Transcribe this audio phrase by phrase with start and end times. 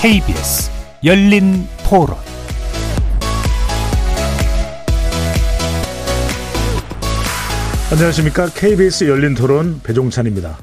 [0.00, 0.70] KBS
[1.02, 2.16] 열린 토론
[7.90, 8.46] 안녕하십니까.
[8.54, 10.58] KBS 열린 토론 배종찬입니다.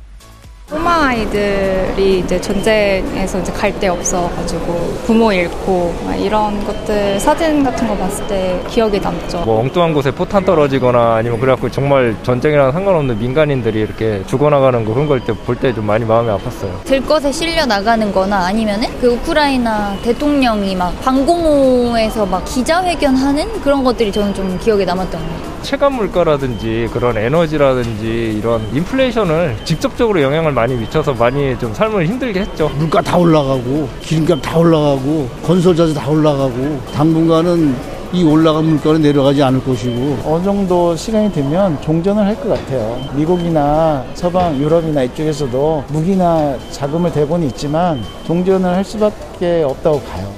[1.05, 4.73] 아이들이 이제 전쟁에서 이제 갈 데 없어가지고
[5.05, 9.39] 부모 잃고 이런 것들 사진 같은 거 봤을 때 기억에 남죠.
[9.41, 15.07] 뭐 엉뚱한 곳에 포탄 떨어지거나 아니면 그래갖고 정말 전쟁이랑 상관없는 민간인들이 이렇게 죽어나가는 거 그런
[15.07, 16.83] 걸 때 볼 때 좀 많이 마음이 아팠어요.
[16.85, 24.09] 들것에 실려 나가는 거나 아니면은 그 우크라이나 대통령이 막 방공호에서 막 기자회견 하는 그런 것들이
[24.11, 25.54] 저는 좀 기억에 남았던 것 같아요.
[25.65, 32.69] 체감 물가라든지 그런 에너지라든지 이런 인플레이션을 직접적으로 영향을 많이 미쳐서 많이 좀 삶을 힘들게 했죠.
[32.77, 37.75] 물가 다 올라가고 기름값 다 올라가고 건설 자재 다 올라가고 당분간은
[38.13, 43.01] 이 올라간 물가는 내려가지 않을 것이고 어느 정도 시간이 되면 종전을 할 것 같아요.
[43.15, 50.31] 미국이나 서방 유럽이나 이쪽에서도 무기나 자금을 대고는 있지만 종전을 할 수밖에 없다고 봐요.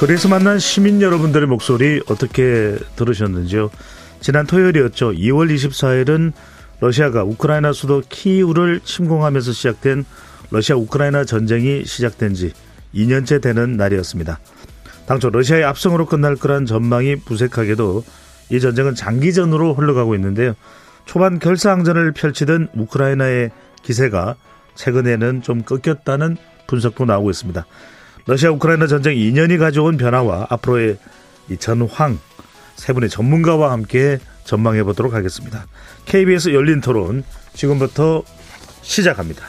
[0.00, 3.68] 그래서 만난 시민 여러분들의 목소리 어떻게 들으셨는지요?
[4.22, 5.10] 지난 토요일이었죠.
[5.10, 6.32] 2월 24일은
[6.80, 10.06] 러시아가 우크라이나 수도 키이우를 침공하면서 시작된
[10.50, 12.54] 러시아 우크라이나 전쟁이 시작된 지
[12.94, 14.40] 2년째 되는 날이었습니다.
[15.04, 18.02] 당초 러시아의 압승으로 끝날 거란 전망이 무색하게도
[18.52, 20.54] 이 전쟁은 장기전으로 흘러가고 있는데요.
[21.04, 23.50] 초반 결사항전을 펼치던 우크라이나의
[23.82, 24.36] 기세가
[24.76, 27.66] 최근에는 좀 꺾였다는 분석도 나오고 있습니다.
[28.26, 30.98] 러시아 우크라이나 전쟁 2년이 가져온 변화와 앞으로의
[31.48, 32.18] 이 전황
[32.76, 35.66] 세 분의 전문가와 함께 전망해 보도록 하겠습니다.
[36.06, 38.22] KBS 열린 토론 지금부터
[38.82, 39.44] 시작합니다.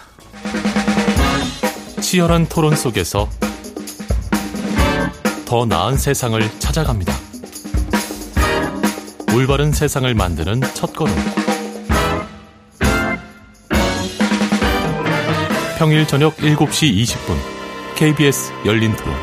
[2.02, 3.30] 치열한 토론 속에서
[5.46, 7.14] 더 나은 세상을 찾아갑니다.
[9.36, 11.14] 올바른 세상을 만드는 첫 걸음.
[15.78, 17.61] 평일 저녁 7시 20분
[18.02, 19.14] KBS 열린 토론.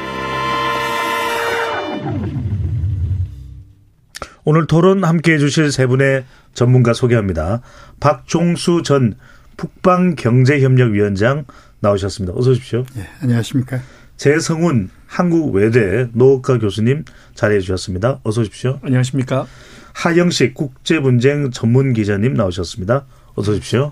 [4.45, 6.25] 오늘 토론 함께 해주실 세 분의
[6.55, 7.61] 전문가 소개합니다.
[7.99, 9.15] 박종수 전
[9.57, 11.45] 북방경제협력위원장
[11.81, 12.39] 나오셨습니다.
[12.39, 12.87] 어서 오십시오.
[12.95, 13.81] 네, 안녕하십니까.
[14.17, 18.21] 재성훈 한국외대 노학과 교수님 자리해 주셨습니다.
[18.23, 18.79] 어서 오십시오.
[18.85, 19.49] 안녕하십니까.
[19.95, 23.07] 하영식 국제분쟁 전문기자님 나오셨습니다.
[23.35, 23.91] 어서 오십시오.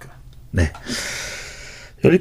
[0.53, 0.71] 네.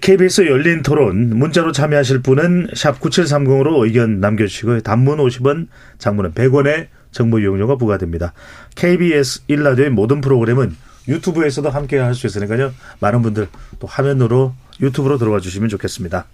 [0.01, 4.81] KBS 열린 토론 문자로 참여하실 분은 샵 9730으로 의견 남겨주시고요.
[4.81, 5.67] 단문 50원,
[5.99, 8.33] 장문은 100원의 정보 이용료가 부과됩니다.
[8.75, 10.75] KBS 1라디오의 모든 프로그램은
[11.07, 12.73] 유튜브에서도 함께 할 수 있으니까요.
[12.99, 13.47] 많은 분들
[13.79, 16.25] 또 화면으로 유튜브로 들어와 주시면 좋겠습니다.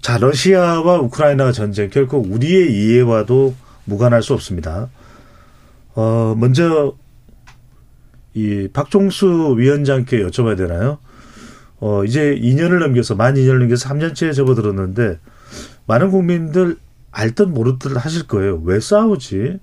[0.00, 4.88] 자, 러시아와 우크라이나 전쟁 결코 우리의 이해와도 무관할 수 없습니다.
[5.94, 6.96] 어, 먼저
[8.32, 10.98] 이 박종수 위원장께 여쭤봐야 되나요?
[11.78, 15.18] 어, 이제 2년을 넘겨서 만 2년을 넘겨서 3년째에 접어들었는데
[15.86, 16.76] 많은 국민들
[17.10, 18.60] 알듯 모르듯 하실 거예요.
[18.64, 19.58] 왜 싸우지?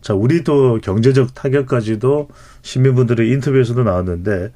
[0.00, 2.28] 자, 우리도 경제적 타격까지도
[2.62, 4.52] 시민분들의 인터뷰에서도 나왔는데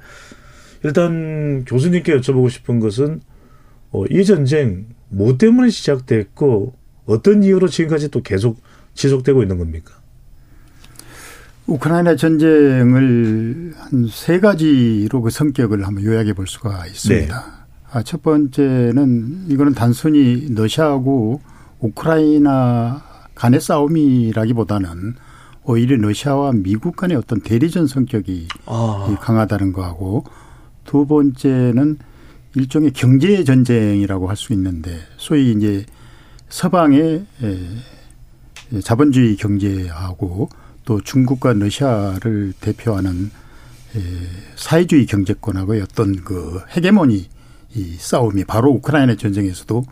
[0.83, 3.21] 일단 교수님께 여쭤보고 싶은 것은
[3.91, 6.75] 어, 이 전쟁 뭐 때문에 시작됐고
[7.05, 8.61] 어떤 이유로 지금까지 또 계속
[8.93, 9.96] 지속되고 있는 겁니까?
[11.67, 17.35] 우크라이나 전쟁을 한 세 가지로 그 성격을 한번 요약해 볼 수가 있습니다.
[17.35, 17.51] 네.
[17.91, 21.41] 아, 첫 번째는 이거는 단순히 러시아하고
[21.79, 23.03] 우크라이나
[23.35, 25.15] 간의 싸움이라기보다는
[25.63, 29.17] 오히려 러시아와 미국 간의 어떤 대리전 성격이 아.
[29.21, 30.23] 강하다는 거하고
[30.85, 31.97] 두 번째는
[32.55, 35.85] 일종의 경제 전쟁이라고 할 수 있는데 소위 이제
[36.49, 37.25] 서방의
[38.83, 40.49] 자본주의 경제하고
[40.87, 43.29] 또 중국과 러시아를 대표하는
[44.55, 47.27] 사회주의 경제권하고의 어떤 그 헤게모니
[47.75, 49.83] 이 싸움이 바로 우크라이나 전쟁에서도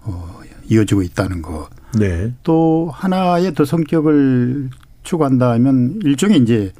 [0.00, 1.68] 어 이어지고 있다는 것.
[1.96, 2.32] 네.
[2.42, 4.70] 또 하나의 더 성격을
[5.04, 6.72] 추구한다면 일종의 이제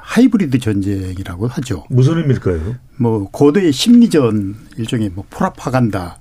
[0.00, 1.84] 하이브리드 전쟁이라고 하죠.
[1.90, 2.76] 무슨 의미일까요?
[2.98, 6.20] 뭐 고도의 심리전 일종의 뭐 포라파간다.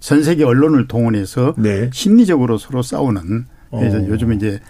[0.00, 1.90] 전 세계 언론을 동원해서 네.
[1.92, 4.06] 심리적으로 서로 싸우는 어.
[4.08, 4.60] 요즘 이제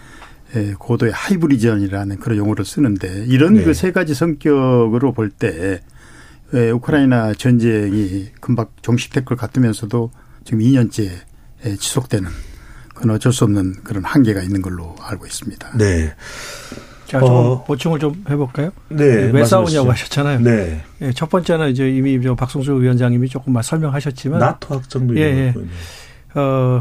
[0.79, 3.65] 고도의 하이브리전이라는 그런 용어를 쓰는데 이런 네.
[3.65, 5.81] 그세 가지 성격으로 볼 때
[6.73, 10.11] 우크라이나 전쟁이 금방 종식될 것 같으면서도
[10.45, 11.11] 지금 2년째
[11.79, 12.31] 지속되는
[12.95, 15.77] 그건 어쩔 수 없는 그런 한계가 있는 걸로 알고 있습니다.
[15.77, 16.15] 네.
[17.07, 17.65] 자, 좀 어.
[17.65, 18.71] 보충을 좀 해볼까요?
[18.89, 19.31] 네.
[19.33, 20.41] 왜 싸우냐고 하셨잖아요.
[20.41, 20.83] 네.
[21.03, 24.39] 예, 첫 번째는 이제 이미 박성수 위원장님이 조금 설명하셨지만.
[24.41, 25.55] 나토 확정도 예, 예.
[26.41, 26.81] 어,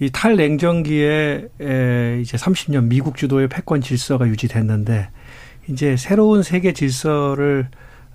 [0.00, 5.08] 이 탈냉전기에 에 이제 30년 미국 주도의 패권 질서가 유지됐는데
[5.68, 7.68] 이제 새로운 세계 질서를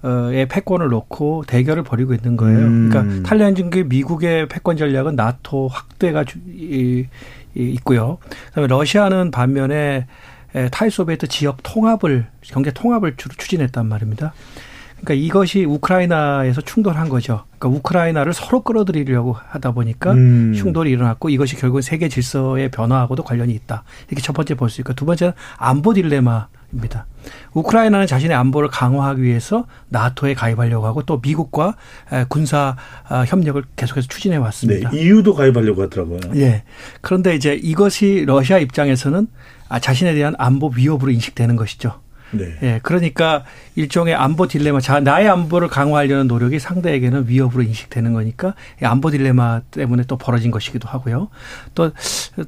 [0.05, 2.59] 의 패권을 놓고 대결을 벌이고 있는 거예요.
[2.59, 2.89] 음.
[2.89, 7.05] 그러니까 탈냉전기 미국의 패권 전략은 나토 확대가 주, 이,
[7.55, 8.17] 이, 있고요.
[8.49, 10.07] 그다음에 러시아는 반면에
[10.55, 14.33] 에, 탈소비에트 지역 통합을 경제 통합을 주로 추진했단 말입니다.
[15.03, 17.43] 그러니까 이것이 우크라이나에서 충돌한 거죠.
[17.59, 20.53] 그러니까 우크라이나를 서로 끌어들이려고 하다 보니까 음.
[20.55, 23.83] 충돌이 일어났고 이것이 결국 세계 질서의 변화하고도 관련이 있다.
[24.07, 27.05] 이렇게 첫 번째 볼 수 있고 두 번째는 안보 딜레마입니다.
[27.53, 31.75] 우크라이나는 자신의 안보를 강화하기 위해서 나토에 가입하려고 하고 또 미국과
[32.11, 32.75] 에, 군사
[33.07, 34.89] 아, 협력을 계속해서 추진해 네, 왔습니다.
[34.91, 36.19] EU도 가입하려고 하더라고요.
[36.35, 36.63] 예.
[37.01, 39.27] 그런데 이제 이것이 러시아 입장에서는
[39.69, 41.99] 아, 자신에 대한 안보 위협으로 인식되는 것이죠.
[42.33, 42.55] 네.
[42.61, 43.43] 예, 그러니까
[43.75, 49.61] 일종의 안보 딜레마, 자, 나의 안보를 강화하려는 노력이 상대에게는 위협으로 인식되는 거니까 이 안보 딜레마
[49.71, 51.29] 때문에 또 벌어진 것이기도 하고요.
[51.75, 51.91] 또,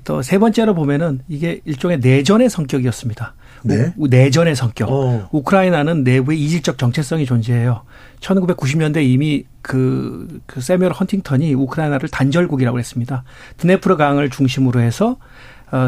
[0.04, 3.34] 또 세 번째로 보면은 이게 일종의 내전의 성격이었습니다.
[3.64, 3.94] 네.
[3.98, 4.90] 우- 내전의 성격.
[4.92, 5.28] 어.
[5.32, 7.82] 우크라이나는 내부에 이질적 정체성이 존재해요.
[8.22, 13.24] 1990년대 이미 그, 그 세미얼 헌팅턴이 우크라이나를 단절국이라고 했습니다.
[13.58, 15.18] 드네프르 강을 중심으로 해서 어,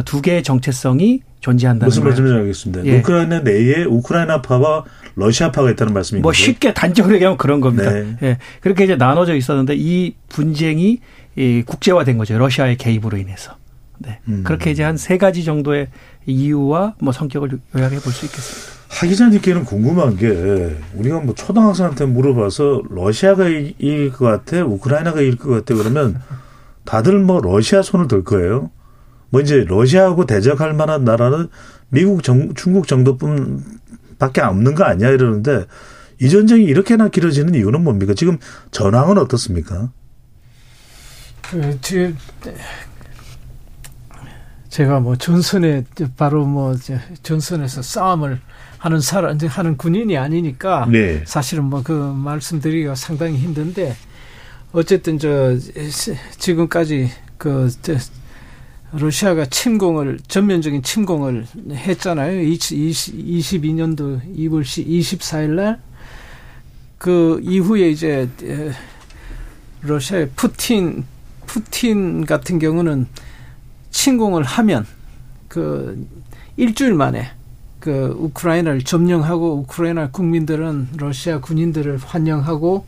[0.05, 2.03] 두 개의 정체성이 존재한다는 무슨.
[2.03, 2.85] 말씀인지 알겠습니다.
[2.85, 2.99] 예.
[2.99, 4.83] 우크라이나 내에 우크라이나파와
[5.15, 6.33] 러시아파가 있다는 말씀인 뭐?
[6.33, 7.91] 쉽게 단적으로 얘기하면 그런 겁니다.
[7.91, 8.17] 네.
[8.23, 8.37] 예.
[8.61, 10.99] 그렇게 이제 나눠져 있었는데 이 분쟁이
[11.35, 12.37] 이 국제화된 거죠.
[12.37, 13.55] 러시아의 개입으로 인해서.
[13.99, 14.19] 네.
[14.27, 14.41] 음.
[14.43, 15.87] 그렇게 이제 한 세 가지 정도의
[16.25, 18.77] 이유와 뭐 성격을 요약해 볼 수 있겠습니다.
[18.89, 20.27] 하 기자님께는 궁금한 게
[20.95, 26.19] 우리가 뭐 초등학생한테 물어봐서 러시아가 이- 이길 것 같아, 우크라이나가 이길 것 같아 그러면
[26.85, 28.69] 다들 뭐 러시아 손을 들 거예요.
[29.29, 31.49] 뭐 이제 러시아하고 대적할 만한 나라는
[31.89, 35.65] 미국, 정, 중국 정도뿐밖에 없는 거 아니야 이러는데
[36.19, 38.13] 이 전쟁이 이렇게나 길어지는 이유는 뭡니까?
[38.13, 38.37] 지금
[38.71, 39.91] 전황은 어떻습니까?
[41.49, 42.13] 그, 제,
[44.69, 45.85] 제가 뭐 전선에
[46.17, 46.75] 바로 뭐
[47.23, 48.39] 전선에서 싸움을
[48.77, 51.23] 하는 사람 하는 군인이 아니니까 네.
[51.25, 53.95] 사실은 뭐 그 말씀드리기가 상당히 힘든데
[54.73, 55.55] 어쨌든 저
[56.37, 57.95] 지금까지 그 저,
[58.93, 62.41] 러시아가 침공을 전면적인 침공을 했잖아요.
[62.41, 65.87] 22년도 2월 24일 날
[66.97, 68.71] 그 이후에 이제 에,
[69.81, 71.05] 러시아의 푸틴
[71.45, 73.07] 푸틴 같은 경우는
[73.91, 74.85] 침공을 하면
[75.47, 76.05] 그
[76.57, 77.31] 일주일 만에
[77.79, 82.85] 그 우크라이나를 점령하고 우크라이나 국민들은 러시아 군인들을 환영하고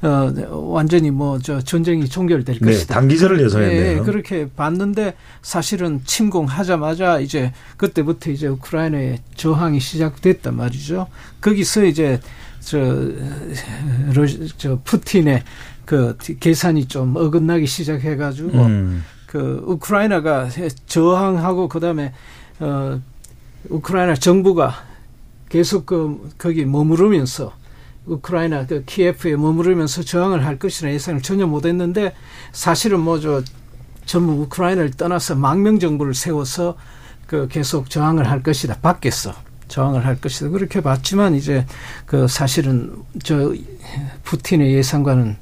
[0.00, 0.32] 어
[0.70, 2.94] 완전히 뭐 저 전쟁이 종결될 네, 것이다.
[2.94, 3.98] 단기전을 예상했네요.
[3.98, 11.08] 예, 그렇게 봤는데 사실은 침공하자마자 이제 그때부터 이제 우크라이나의 저항이 시작됐단 말이죠.
[11.40, 12.20] 거기서 이제
[12.60, 15.42] 저, 러, 저 푸틴의
[15.84, 19.04] 그 계산이 좀 어긋나기 시작해가지고 음.
[19.26, 20.48] 그 우크라이나가
[20.86, 22.12] 저항하고 그다음에
[22.60, 23.00] 어
[23.68, 24.74] 우크라이나 정부가
[25.48, 27.52] 계속 그 거기 머무르면서
[28.08, 32.14] 우크라이나 그 키예프에 머무르면서 저항을 할 것이라는 예상을 전혀 못했는데
[32.52, 33.42] 사실은 뭐 저
[34.08, 36.76] 전부 우크라이나를 떠나서 망명 정부를 세워서
[37.26, 39.34] 그 계속 저항을 할 것이다 밖에서
[39.68, 41.66] 저항을 할 것이다 그렇게 봤지만 이제
[42.06, 42.90] 그 사실은
[43.22, 43.54] 저
[44.24, 45.36] 푸틴의 예상과는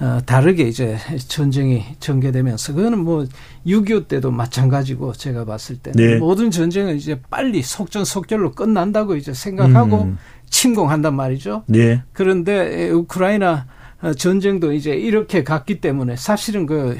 [0.00, 3.24] 어, 다르게 이제 전쟁이 전개되면서 그거는 뭐
[3.64, 6.16] 6.25 때도 마찬가지고 제가 봤을 때 네.
[6.16, 10.18] 모든 전쟁은 이제 빨리 속전속결로 끝난다고 이제 생각하고 음.
[10.52, 11.64] 침공한단 말이죠.
[11.66, 12.02] 네.
[12.12, 13.66] 그런데 우크라이나
[14.02, 16.96] 어, 전쟁도 이제 이렇게 갔기 때문에 사실은 그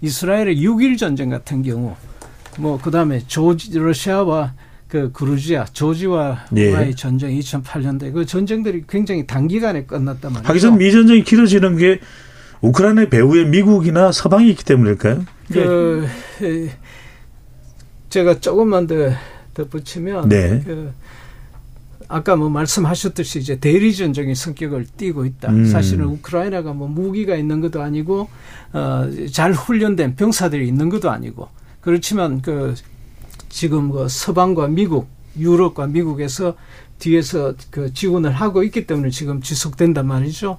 [0.00, 1.94] 이스라엘의 6.1 전쟁 같은 경우
[2.58, 4.54] 뭐 그다음에 조지 러시아와
[4.88, 6.94] 그 그루지아 조지와의 네.
[6.94, 10.48] 전쟁 2008년대 그 전쟁들이 굉장히 단기간에 끝났단 말이죠.
[10.48, 11.98] 하기 전 미 전쟁이 길어지는 게
[12.60, 15.24] 우크라이나 배후에 미국이나 서방이 있기 때문일까요?
[15.50, 16.06] 그
[16.42, 16.68] 에,
[18.10, 18.94] 제가 조금만 더
[19.54, 20.60] 덧붙이면 네.
[20.64, 20.92] 그
[22.12, 25.50] 아까 뭐 말씀하셨듯이 이제 대리 전쟁의 성격을 띠고 있다.
[25.50, 25.64] 음.
[25.64, 28.28] 사실은 우크라이나가 뭐 무기가 있는 것도 아니고
[28.72, 31.48] 어잘 훈련된 병사들이 있는 것도 아니고
[31.80, 32.74] 그렇지만 그
[33.48, 36.54] 지금 그 서방과 미국, 유럽과 미국에서
[36.98, 40.58] 뒤에서 그 지원을 하고 있기 때문에 지금 지속된단 말이죠.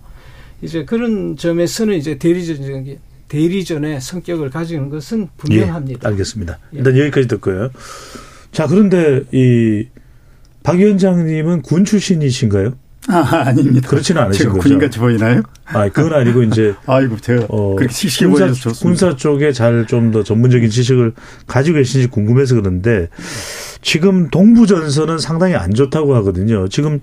[0.63, 6.10] 이제 그런 점에서는 이제 대리전 대리전의 성격을 가지는 것은 분명합니다.
[6.10, 6.60] 예, 알겠습니다.
[6.74, 6.77] 예.
[6.77, 7.69] 일단 여기까지 듣고요.
[8.51, 9.88] 자, 그런데 이
[10.63, 12.74] 박 위원장님은 군 출신이신가요?
[13.10, 13.17] 아,
[13.48, 13.89] 아닙니다.
[13.89, 14.60] 그렇지는 않으신 거죠.
[14.62, 15.41] 군인같이 보이나요?
[15.65, 18.72] 아, 그건 아니고 이제 아이고 제가 어, 그렇게 씩씩해 군사.
[18.82, 21.13] 군사 쪽에 잘 좀 더 전문적인 지식을
[21.46, 23.10] 가지고 계신지 궁금해서 그런데
[23.82, 26.70] 지금 동부 전선은 상당히 안 좋다고 하거든요.
[26.70, 27.01] 지금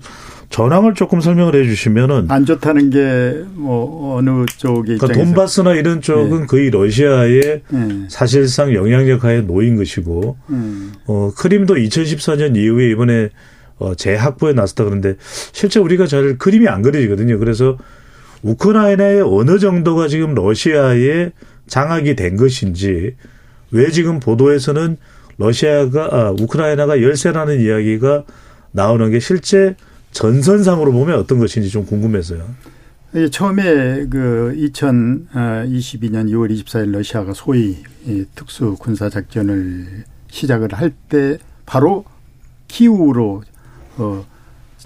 [0.51, 6.47] 전황을 조금 설명을 해 주시면은 안 좋다는 게 뭐 어느 쪽의 그러니까 돈바스나 이런 쪽은
[6.47, 8.07] 거의 러시아의 네.
[8.09, 10.93] 사실상 영향력 하에 놓인 것이고 음.
[11.05, 13.29] 어 크림도 2014년 이후에 이번에
[13.77, 15.15] 어, 재확보에 나섰다 그러는데
[15.51, 17.39] 실제 우리가 잘 그림이 안 그려지거든요.
[17.39, 17.77] 그래서
[18.43, 21.31] 우크라이나의 어느 정도가 지금 러시아에
[21.67, 23.15] 장악이 된 것인지
[23.71, 24.97] 왜 지금 보도에서는
[25.37, 28.25] 러시아가 아, 우크라이나가 열세라는 이야기가
[28.71, 29.75] 나오는 게 실제
[30.11, 32.47] 전선상으로 보면 어떤 것인지 좀 궁금해서요.
[33.15, 37.77] 예, 처음에 그 2022년 6월 24일 러시아가 소위
[38.35, 42.05] 특수 군사 작전을 시작을 할 때 바로
[42.67, 43.43] 키우로
[43.97, 44.25] 어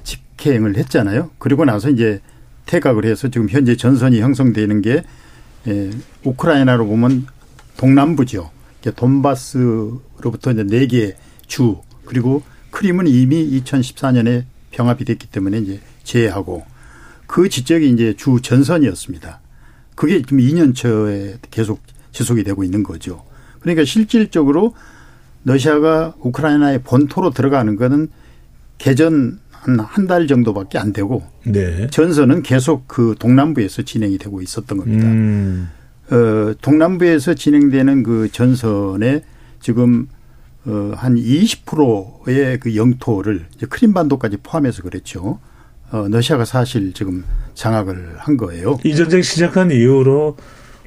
[0.03, 1.31] 직행을 했잖아요.
[1.37, 2.19] 그리고 나서 이제
[2.65, 5.03] 퇴각을 해서 지금 현재 전선이 형성되는 게
[5.67, 5.91] 예,
[6.23, 7.27] 우크라이나로 보면
[7.77, 8.51] 동남부죠.
[8.95, 11.15] 돈바스로부터 이제 네 개
[11.47, 12.41] 주 그리고
[12.71, 16.65] 크림은 이미 2014년에 병합이 됐기 때문에 이제 제외하고
[17.27, 19.39] 그 지적이 이제 주 전선이었습니다.
[19.95, 23.23] 그게 지금 2년처에 계속 지속이 되고 있는 거죠.
[23.61, 24.75] 그러니까 실질적으로
[25.45, 28.09] 러시아가 우크라이나의 본토로 들어가는 거는
[28.77, 31.87] 개전 한 한 달 정도밖에 안 되고 네.
[31.87, 35.07] 전선은 계속 그 동남부에서 진행이 되고 있었던 겁니다.
[35.07, 35.69] 음.
[36.11, 39.23] 어, 동남부에서 진행되는 그 전선에
[39.59, 40.07] 지금
[40.65, 45.39] 어, 한 20%의 그 영토를 이제 크림반도까지 포함해서 그랬죠.
[45.91, 48.79] 어, 러시아가 사실 지금 장악을 한 거예요.
[48.83, 50.37] 이 전쟁 시작한 이후로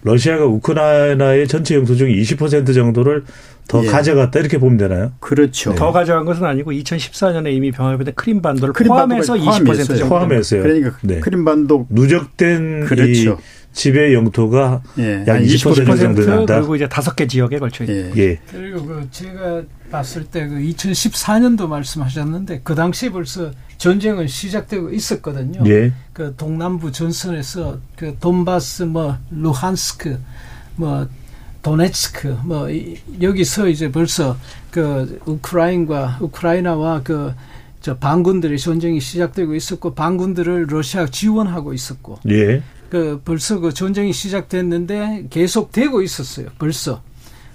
[0.03, 3.25] 러시아가 우크라이나의 전체 영토 중 20% 정도를
[3.69, 3.87] 더 예.
[3.89, 5.13] 가져갔다 이렇게 보면 되나요?
[5.21, 5.75] 그렇죠.
[5.75, 10.09] 더 가져간 것은 아니고 2014년에 이미 병합된 크림반도를 크림반도가 포함해서 20% 정도.
[10.09, 10.63] 포함해서요.
[10.63, 11.21] 그러니까 네.
[11.21, 13.13] 크림반도 누적된 그렇죠.
[13.13, 13.37] 이
[13.73, 15.47] 지배 영토가 예, 약한20%
[15.87, 16.57] 20% 정도 된다.
[16.59, 17.93] 그리고 이제 다섯 개 지역에 걸쳐 있다.
[17.93, 18.13] 예.
[18.17, 18.39] 예.
[18.51, 25.63] 그리고 그 제가 봤을 때 그 2014년도 말씀하셨는데 그 당시 벌써 전쟁은 시작되고 있었거든요.
[25.71, 25.93] 예.
[26.13, 30.19] 그 동남부 전선에서 그 돈바스 뭐 루한스크
[30.77, 31.07] 뭐
[31.63, 34.37] 도네츠크 뭐 이- 여기서 이제 벌써
[34.71, 37.33] 그 우크라인과 우크라이나와 그
[37.81, 42.61] 저 반군들의 전쟁이 시작되고 있었고 반군들을 러시아 지원하고 있었고 예.
[42.91, 46.49] 그 벌써 그 전쟁이 시작됐는데 계속 되고 있었어요.
[46.59, 47.03] 벌써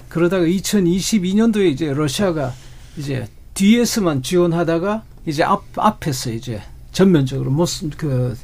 [0.10, 2.54] 그러다가 2022년도에 이제 러시아가
[2.98, 6.62] 이제 뒤에서만 지원하다가 이제 앞 앞에서 이제
[6.92, 8.36] 전면적으로 모습 그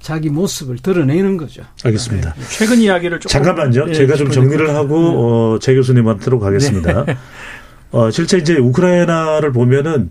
[0.00, 1.64] 자기 모습을 드러내는 거죠.
[1.84, 2.34] 알겠습니다.
[2.50, 3.86] 최근 이야기를 잠깐만요.
[3.88, 5.18] 예, 제가 좀 짚어야 정리를 하고 같아요.
[5.18, 7.04] 어, 제 교수님한테로 가겠습니다.
[7.90, 10.10] 어, 실제 이제 우크라이나를 보면은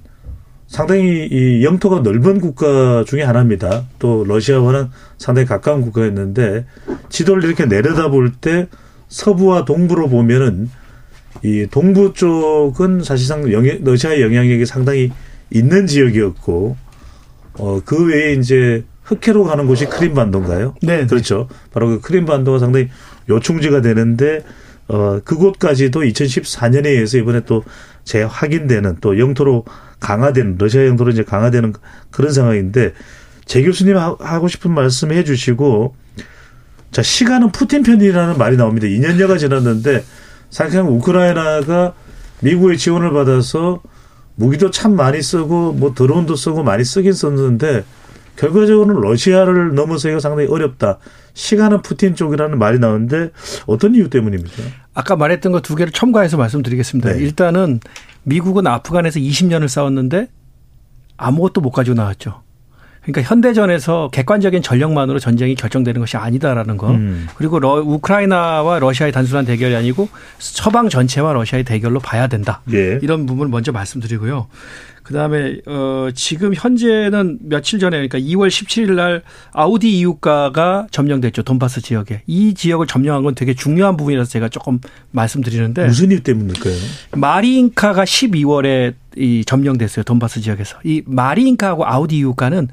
[0.68, 3.86] 상당히 이 영토가 넓은 국가 중에 하나입니다.
[4.00, 6.66] 또 러시아와는 상당히 가까운 국가였는데
[7.10, 8.68] 지도를 이렇게 내려다 볼 때
[9.08, 10.70] 서부와 동부로 보면은
[11.44, 15.12] 이 동부 쪽은 사실상 영해, 러시아의 영향력이 상당히
[15.50, 16.76] 있는 지역이었고
[17.60, 20.76] 어, 그 외에 이제 흑해로 가는 곳이 크림반도인가요?
[20.82, 21.06] 네.
[21.06, 21.48] 그렇죠.
[21.72, 22.90] 바로 그 크림반도가 상당히
[23.30, 24.44] 요충지가 되는데
[24.90, 27.64] 어, 그곳까지도 2014년에 의해서 이번에 또
[28.04, 29.64] 재확인되는 또 영토로
[30.00, 31.74] 강화되는 러시아 영토로 이제 강화되는
[32.12, 32.94] 그런 상황인데
[33.46, 35.96] 제 교수님 하- 하고 싶은 말씀 해 주시고
[36.92, 38.88] 자 시간은 푸틴 편이라는 말이 나옵니다.
[38.88, 40.04] 2년여가 지났는데
[40.50, 41.94] 사실상 우크라이나가
[42.42, 43.82] 미국의 지원을 받아서
[44.36, 47.84] 무기도 참 많이 쓰고 뭐 드론도 쓰고 많이 쓰긴 썼는데
[48.36, 51.00] 결과적으로는 러시아를 넘어서기가 상당히 어렵다.
[51.34, 53.32] 시간은 푸틴 쪽이라는 말이 나오는데
[53.66, 54.64] 어떤 이유 때문입니까?
[54.98, 57.14] 아까 말했던 거 두 개를 첨가해서 말씀드리겠습니다.
[57.14, 57.20] 네.
[57.20, 57.80] 일단은
[58.24, 60.28] 미국은 아프간에서 20년을 싸웠는데
[61.18, 62.42] 아무것도 못 가지고 나왔죠.
[63.04, 66.90] 그러니까 현대전에서 객관적인 전력만으로 전쟁이 결정되는 것이 아니다라는 거.
[66.90, 67.28] 음.
[67.36, 72.62] 그리고 러, 우크라이나와 러시아의 단순한 대결이 아니고 서방 전체와 러시아의 대결로 봐야 된다.
[72.74, 73.00] 예.
[73.02, 74.48] 이런 부분을 먼저 말씀드리고요.
[75.08, 79.24] 그다음에 어 지금 현재는 며칠 전에 그러니까 2월 17일 날
[79.54, 81.44] 아우디 이웃가가 점령됐죠.
[81.44, 82.24] 돈바스 지역에.
[82.28, 84.80] 이 지역을 점령한 건 되게 중요한 부분이라서 제가 조금
[85.12, 86.76] 말씀드리는데 무슨 이유 때문일까요?
[87.16, 90.04] 마리인카가 12월에 이 점령됐어요.
[90.04, 90.78] 돈바스 지역에서.
[90.84, 92.68] 이 마리인카하고 아우디 이웃가는 에,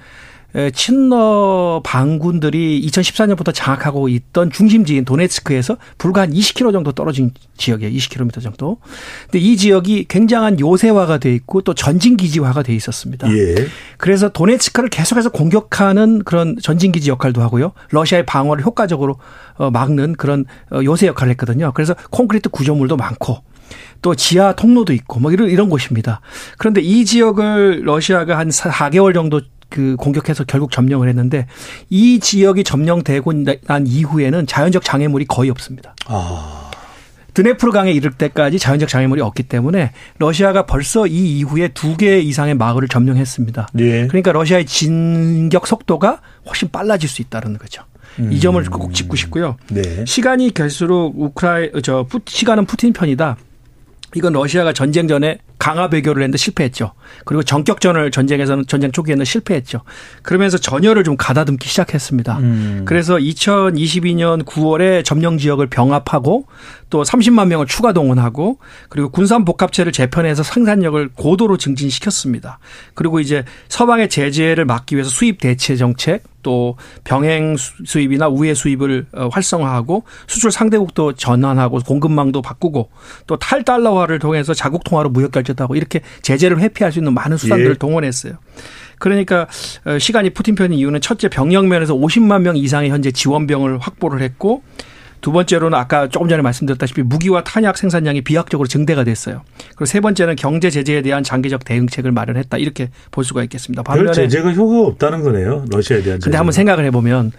[0.73, 7.93] 친러 반군들이 2014년부터 장악하고 있던 중심지인 도네츠크에서 불과 한 20km 정도 떨어진 지역이에요.
[7.93, 8.79] 20km 정도.
[9.25, 13.29] 근데 이 지역이 굉장한 요새화가 돼 있고 또 전진 기지화가 돼 있었습니다.
[13.33, 13.55] 예.
[13.97, 17.73] 그래서 도네츠크를 계속해서 공격하는 그런 전진 기지 역할도 하고요.
[17.91, 19.19] 러시아의 방어를 효과적으로
[19.57, 21.73] 어, 막는 그런 어, 요새 역할을 했거든요.
[21.75, 23.43] 그래서 콘크리트 구조물도 많고
[24.03, 26.21] 또 지하 통로도 있고 뭐 이런 이런 곳입니다.
[26.59, 29.41] 그런데 이 지역을 러시아가 한 4개월 정도
[29.75, 31.47] 그 공격해서 결국 점령을 했는데
[31.91, 33.33] 이 지역이 점령되고
[33.67, 35.97] 난 이후에는 자연적 장애물이 거의 없습니다.
[36.07, 36.71] 아.
[37.35, 39.91] 드네프르 강에 이를 때까지 자연적 장애물이 없기 때문에
[40.21, 43.67] 러시아가 벌써 이 이후에 두 개 이상의 마을을 점령했습니다.
[43.81, 44.07] 예.
[44.07, 47.83] 그러니까 러시아의 진격 속도가 훨씬 빨라질 수 있다는 거죠.
[48.31, 49.57] 이 점을 꼭 짚고 싶고요.
[49.73, 50.05] 네.
[50.07, 53.37] 시간이 갈수록 우크라이 저 푸- 시간은 푸틴 편이다.
[54.15, 56.93] 이건 러시아가 전쟁 전에 강화 배교를 했는데 실패했죠.
[57.25, 59.81] 그리고 전격전을 전쟁에서는 전쟁 초기에는 실패했죠.
[60.23, 62.37] 그러면서 전열을 좀 가다듬기 시작했습니다.
[62.37, 62.83] 음.
[62.85, 66.45] 그래서 2022년 9월에 점령 지역을 병합하고
[66.91, 68.59] 또 30만 명을 추가 동원하고
[68.91, 72.59] 그리고 군산 복합체를 재편해서 생산력을 고도로 증진시켰습니다.
[72.93, 79.29] 그리고 이제 서방의 제재를 막기 위해서 수입 대체 정책 또 병행 수입이나 우회 수입을 어,
[79.33, 82.91] 활성화하고 수출 상대국도 전환하고 공급망도 바꾸고
[83.27, 87.37] 또 탈달러화를 통해서 자국 통화로 무역 결제 도 하고 이렇게 제재를 회피할 수 있는 많은
[87.37, 87.75] 수단들을 예.
[87.79, 88.35] 동원했어요.
[88.99, 89.47] 그러니까
[89.85, 94.63] 어, 시간이 푸틴 편인 이유는 첫째 병력 면에서 50만 명 이상의 현재 지원병을 확보를 했고
[95.25, 99.41] 두 번째로는 아까 조금 전에 말씀드렸다시피 무기와 탄약 생산량이 비약적으로 증대가 됐어요.
[99.71, 103.83] 그리고 세 번째는 경제 제재에 대한 장기적 대응책을 마련했다 이렇게 볼 수가 있겠습니다.
[103.85, 105.65] 별 반면에 제재가 효과가 없다는 거네요.
[105.71, 106.25] 러시아에 대한 제재.
[106.25, 107.33] 근데 한번 생각을 해보면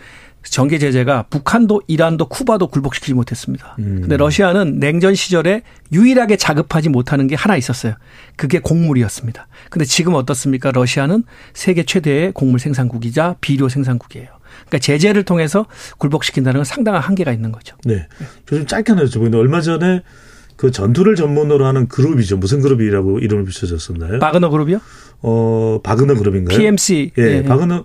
[0.50, 3.76] 전개 제재가 북한도 이란도 쿠바도 굴복시키지 못했습니다.
[3.80, 4.00] 음.
[4.02, 7.96] 근데 러시아는 냉전 시절에 유일하게 자급하지 못하는 게 하나 있었어요.
[8.36, 9.48] 그게 곡물이었습니다.
[9.70, 10.72] 근데 지금 어떻습니까?
[10.72, 11.24] 러시아는
[11.54, 14.28] 세계 최대의 곡물 생산국이자 비료 생산국이에요.
[14.68, 15.66] 그러니까 제재를 통해서
[15.98, 17.76] 굴복시킨다는 건 상당한 한계가 있는 거죠.
[17.84, 18.08] 네.
[18.48, 20.04] 저 좀 짧게 하나 여쭤보는데 얼마 전에
[20.56, 22.38] 그 전투를 전문으로 하는 그룹이죠.
[22.38, 24.20] 무슨 그룹이라고 이름을 붙여졌었나요?
[24.20, 24.80] 바그너 그룹이요?
[25.22, 26.58] 어, 바그너 그룹인가요?
[26.58, 27.12] PMC.
[27.18, 27.44] 예, 예.
[27.44, 27.84] 바그너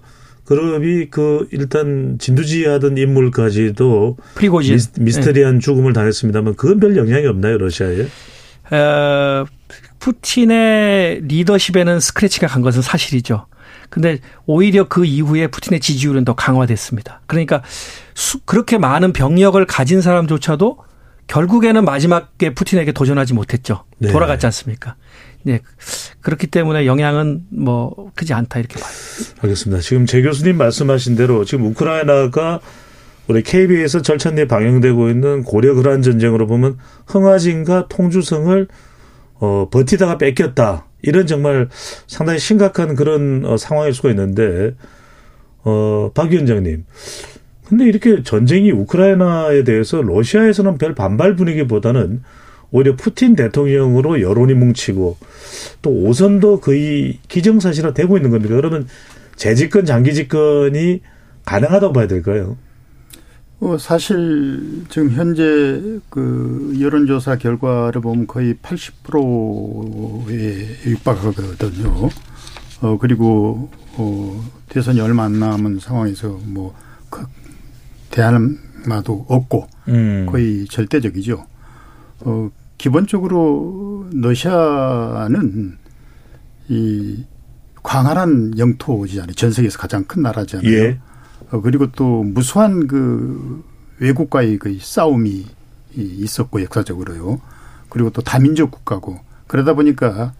[0.50, 4.73] 그룹이 그 일단 진두지휘하던 인물까지도 프리고진.
[4.73, 4.78] 예.
[5.00, 8.09] 미스, 테리한 죽음을 당했습니다만 그건 별 영향이 없나요, 러시아에?
[8.73, 9.47] 어,
[10.00, 13.47] 푸틴의 리더십에는 스크래치가 간 것은 사실이죠.
[13.90, 17.21] 근데 오히려 그 이후에 푸틴의 지지율은 더 강화됐습니다.
[17.28, 17.62] 그러니까
[18.14, 20.78] 수, 그렇게 많은 병력을 가진 사람조차도
[21.28, 23.85] 결국에는 마지막에 푸틴에게 도전하지 못했죠.
[23.99, 24.11] 네.
[24.11, 24.97] 돌아갔지 않습니까?
[25.43, 25.61] 네.
[26.21, 28.93] 그렇기 때문에 영향은 뭐 크지 않다 이렇게 봐요.
[29.43, 29.81] 알겠습니다.
[29.81, 32.61] 지금 제 교수님 말씀하신 대로 지금 우크라이나가
[33.27, 38.67] 우리 KB에서 절찬 내에 방영되고 있는 고려 그란 전쟁으로 보면 흥화진과 통주성을
[39.35, 40.87] 어, 버티다가 뺏겼다.
[41.03, 41.69] 이런 정말
[42.07, 44.75] 상당히 심각한 그런 어, 상황일 수가 있는데
[45.63, 46.85] 어, 박 위원장님.
[47.67, 52.23] 근데 이렇게 전쟁이 우크라이나에 대해서 러시아에서는 별 반발 분위기보다는
[52.73, 55.17] 오히려 푸틴 대통령으로 여론이 뭉치고
[55.83, 58.54] 또 오선도 거의 기정사실화 되고 있는 겁니다.
[58.54, 58.87] 그러면
[59.37, 61.00] 재집권 장기 집권이
[61.45, 62.56] 가능하다고 봐야 될까요?
[63.61, 65.43] 어, 사실 지금 현재
[66.09, 72.09] 그 여론조사 결과를 보면 거의 80%에 육박하거든요.
[72.80, 76.75] 어, 그리고, 어, 대선이 얼마 안 남은 상황에서 뭐,
[77.11, 77.26] 그,
[78.11, 80.26] 대안마도 없고, 음.
[80.30, 81.45] 거의 절대적이죠.
[82.21, 85.76] 어, 기본적으로 러시아는
[86.69, 87.25] 이
[87.82, 89.32] 광활한 영토지잖아요.
[89.34, 90.71] 전 세계에서 가장 큰 나라잖아요.
[90.73, 90.99] 예.
[91.50, 93.62] 어, 그리고 또 무수한 그
[93.99, 95.47] 외국과의 그 싸움이 이-
[95.95, 97.40] 있었고 역사적으로요.
[97.90, 100.32] 그리고 또 다민족 국가고 그러다 보니까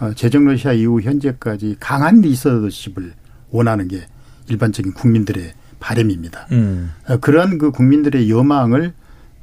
[0.00, 3.12] 어, 제정 러시아 이후 현재까지 강한 리더십을
[3.50, 4.06] 원하는 게
[4.48, 6.46] 일반적인 국민들의 바람입니다.
[6.52, 6.90] 음.
[7.06, 8.94] 어, 그러한 그 국민들의 여망을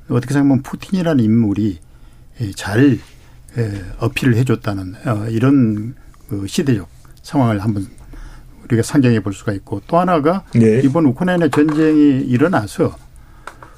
[0.09, 1.88] 어떻게 생각하면 푸틴이라는 인물이 예,
[2.55, 2.99] 잘
[3.57, 5.95] 예, 어필을 해줬다는 어, 이런
[6.29, 6.87] 그 시대적
[7.23, 7.87] 상황을 한번
[8.65, 10.81] 우리가 상정해 볼 수가 있고 또 하나가 네.
[10.83, 12.95] 이번 우크라이나 전쟁이 일어나서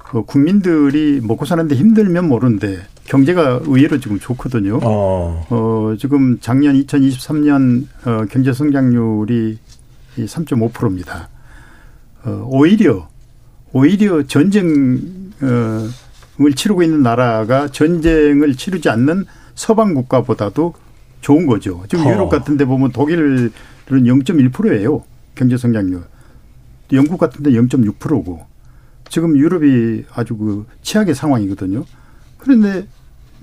[0.10, 4.80] 그 국민들이 먹고 사는데 힘들면 모르는데 경제가 의외로 지금 좋거든요.
[4.84, 5.46] 어.
[5.50, 9.58] 어, 지금 작년 2023년 어, 경제 성장률이
[10.18, 11.30] 3.5%입니다.
[12.24, 13.08] 어, 오히려
[13.72, 15.00] 오히려 전쟁
[15.42, 15.88] 어,
[16.46, 19.26] 을 치르고 있는 나라가 전쟁을 치르지 않는
[19.56, 20.74] 서방 국가보다도
[21.22, 21.84] 좋은 거죠.
[21.88, 22.12] 지금 허.
[22.12, 23.52] 유럽 같은 데 보면 독일은
[23.88, 25.04] 0.1%예요.
[25.36, 26.04] 경제 성장률.
[26.94, 28.46] 영국 같은 데 0.6%고.
[29.10, 31.86] 지금 유럽이 아주 그 최악의 상황이거든요.
[32.38, 32.88] 그런데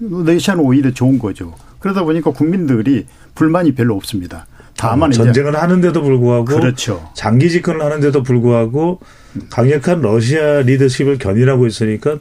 [0.01, 1.55] 러시아는 오히려 좋은 거죠.
[1.79, 4.47] 그러다 보니까 국민들이 불만이 별로 없습니다.
[4.79, 7.11] 다만 어, 전쟁을 하는데도 불구하고 그렇죠.
[7.13, 9.01] 장기 집권을 하는데도 불구하고
[9.51, 12.19] 강력한 러시아 리더십을 견인하고 있으니까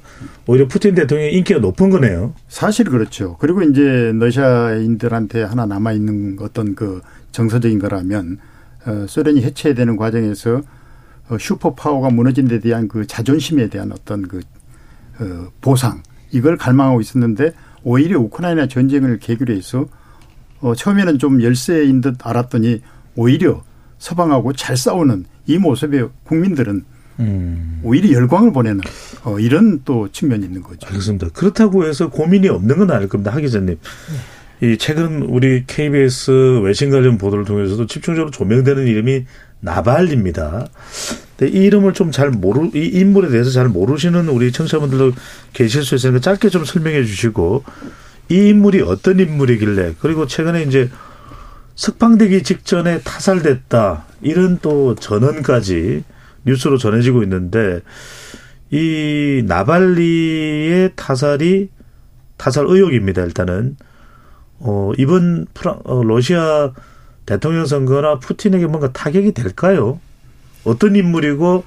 [0.47, 2.33] 오히려 푸틴 대통령의 인기가 높은 거네요.
[2.47, 3.37] 사실 그렇죠.
[3.39, 8.39] 그리고 이제 러시아인들한테 하나 남아 있는 어떤 그 정서적인 거라면
[8.87, 10.61] 어, 소련이 해체되는 과정에서
[11.29, 14.39] 어, 슈퍼 파워가 무너진 데 대한 그 자존심에 대한 어떤 그
[15.19, 19.85] 어, 보상 이걸 갈망하고 있었는데 오히려 우크라이나 전쟁을 계기로 해서
[20.61, 22.81] 어, 처음에는 좀 열세인 듯 알았더니
[23.15, 23.63] 오히려
[23.99, 26.83] 서방하고 잘 싸우는 이 모습에 국민들은
[27.83, 28.81] 오히려 열광을 보내는
[29.23, 30.87] 어, 이런 또 측면이 있는 거죠.
[30.87, 31.29] 알겠습니다.
[31.33, 33.31] 그렇다고 해서 고민이 없는 건 아닐 겁니다.
[33.31, 33.77] 하 기자님.
[34.61, 39.25] 이 최근 우리 KBS 외신 관련 보도를 통해서도 집중적으로 조명되는 이름이
[39.59, 40.67] 나발리입니다.
[41.37, 45.13] 근데 이 이름을 좀 잘 모르, 이 인물에 대해서 잘 모르시는 우리 청취자분들도
[45.53, 47.63] 계실 수 있으니까 짧게 좀 설명해 주시고
[48.29, 50.89] 이 인물이 어떤 인물이길래 그리고 최근에 이제
[51.75, 56.03] 석방되기 직전에 타살됐다 이런 또 전언까지
[56.45, 57.81] 뉴스로 전해지고 있는데
[58.71, 61.69] 이 나발리의 타살이
[62.37, 63.23] 타살 의혹입니다.
[63.23, 63.77] 일단은
[64.59, 66.71] 어 이번 프랑 어, 러시아
[67.25, 69.99] 대통령 선거나 푸틴에게 뭔가 타격이 될까요?
[70.63, 71.63] 어떤 인물이고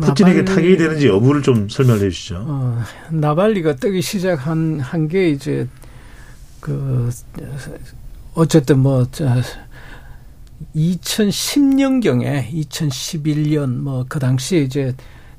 [0.00, 2.44] 푸틴에게 나발리- 타격이 되는지 여부를 좀 설명해 주시죠.
[2.46, 5.66] 어, 나발리가 뜨기 시작한 한 게 이제
[6.60, 7.10] 그
[8.34, 9.26] 어쨌든 뭐 저,
[10.74, 14.94] 2010년경에 2011년 뭐 그 당시에 이제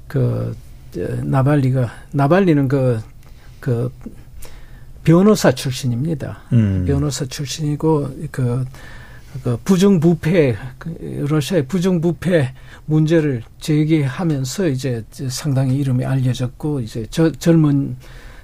[0.07, 0.55] 그
[0.91, 3.91] 저, 나발리가 나발리는 그그
[5.03, 6.41] 변호사 출신입니다.
[6.53, 6.85] 음.
[6.85, 8.65] 변호사 출신이고 그,
[9.43, 12.53] 그 부정부패 그 러시아의 부정부패
[12.85, 17.97] 문제를 제기하면서 이제 상당히 이름이 알려졌고 이제 저, 젊은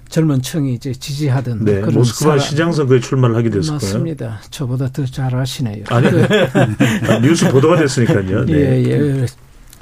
[0.10, 2.40] 젊은 층이 이제 지지하던 네, 그런 모스크바 사람.
[2.40, 3.80] 시장 선거에 출마를 하게 됐을 거예요.
[3.82, 4.40] 맞습니다.
[4.50, 5.84] 저보다 더 잘 아시네요.
[5.90, 6.28] 아니, 그-
[7.10, 8.46] 아, 뉴스 보도가 됐으니까요.
[8.46, 8.54] 네.
[8.54, 9.26] 예, 예.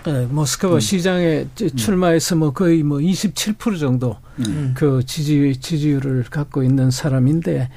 [0.08, 4.74] 예, 모스크바 시장에 저- 출마해서 뭐 거의 뭐 27% 정도 음.
[4.76, 7.70] 그 지지 지지율을 갖고 있는 사람인데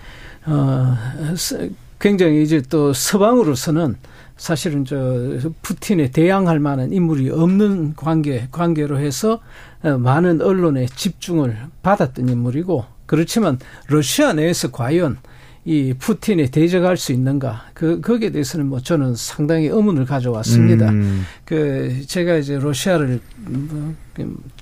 [0.46, 0.96] 어
[1.36, 3.96] 스- 굉장히 이제 또 서방으로서는
[4.36, 9.40] 사실은 저 푸틴에 대항할 만한 인물이 없는 관계 관계로 해서
[9.82, 15.18] 어, 많은 언론의 집중을 받았던 인물이고 그렇지만 러시아 내에서 과연
[15.64, 20.90] 이 푸틴에 대적할 수 있는가 그 거기에 대해서는 뭐 저는 상당히 의문을 가져왔습니다.
[20.90, 21.24] 음.
[21.44, 23.94] 그 제가 이제 러시아를 뭐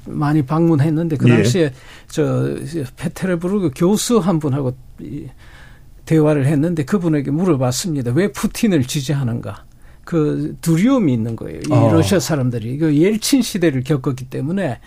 [0.06, 1.34] 많이 방문했는데 그 예.
[1.34, 1.72] 당시에
[2.08, 2.56] 저
[2.96, 5.26] 페테르부르크 교수 한 분하고 이
[6.04, 8.12] 대화를 했는데 그분에게 물어봤습니다.
[8.12, 9.64] 왜 푸틴을 지지하는가?
[10.04, 11.60] 그 두려움이 있는 거예요.
[11.66, 11.90] 이 아.
[11.90, 14.78] 러시아 사람들이 그 옐친 시대를 겪었기 때문에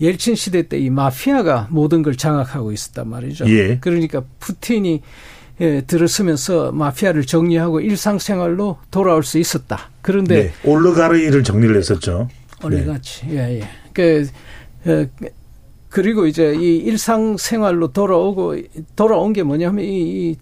[0.00, 3.46] 옐친 시대 때 이 마피아가 모든 걸 장악하고 있었단 말이죠.
[3.50, 3.78] 예.
[3.80, 5.02] 그러니까 푸틴이
[5.60, 9.90] 예, 들어서면서 마피아를 정리하고 일상생활로 돌아올 수 있었다.
[10.00, 10.70] 그런데 네.
[10.70, 12.28] 올리가르히를 정리를 했었죠.
[12.60, 12.66] 네.
[12.66, 13.26] 올리가르히.
[13.30, 13.68] 예, 예.
[13.92, 14.26] 그,
[14.86, 15.06] 어,
[15.90, 18.56] 그리고 이제 이 일상생활로 돌아오고,
[18.96, 20.36] 돌아온 게 뭐냐면 이, 이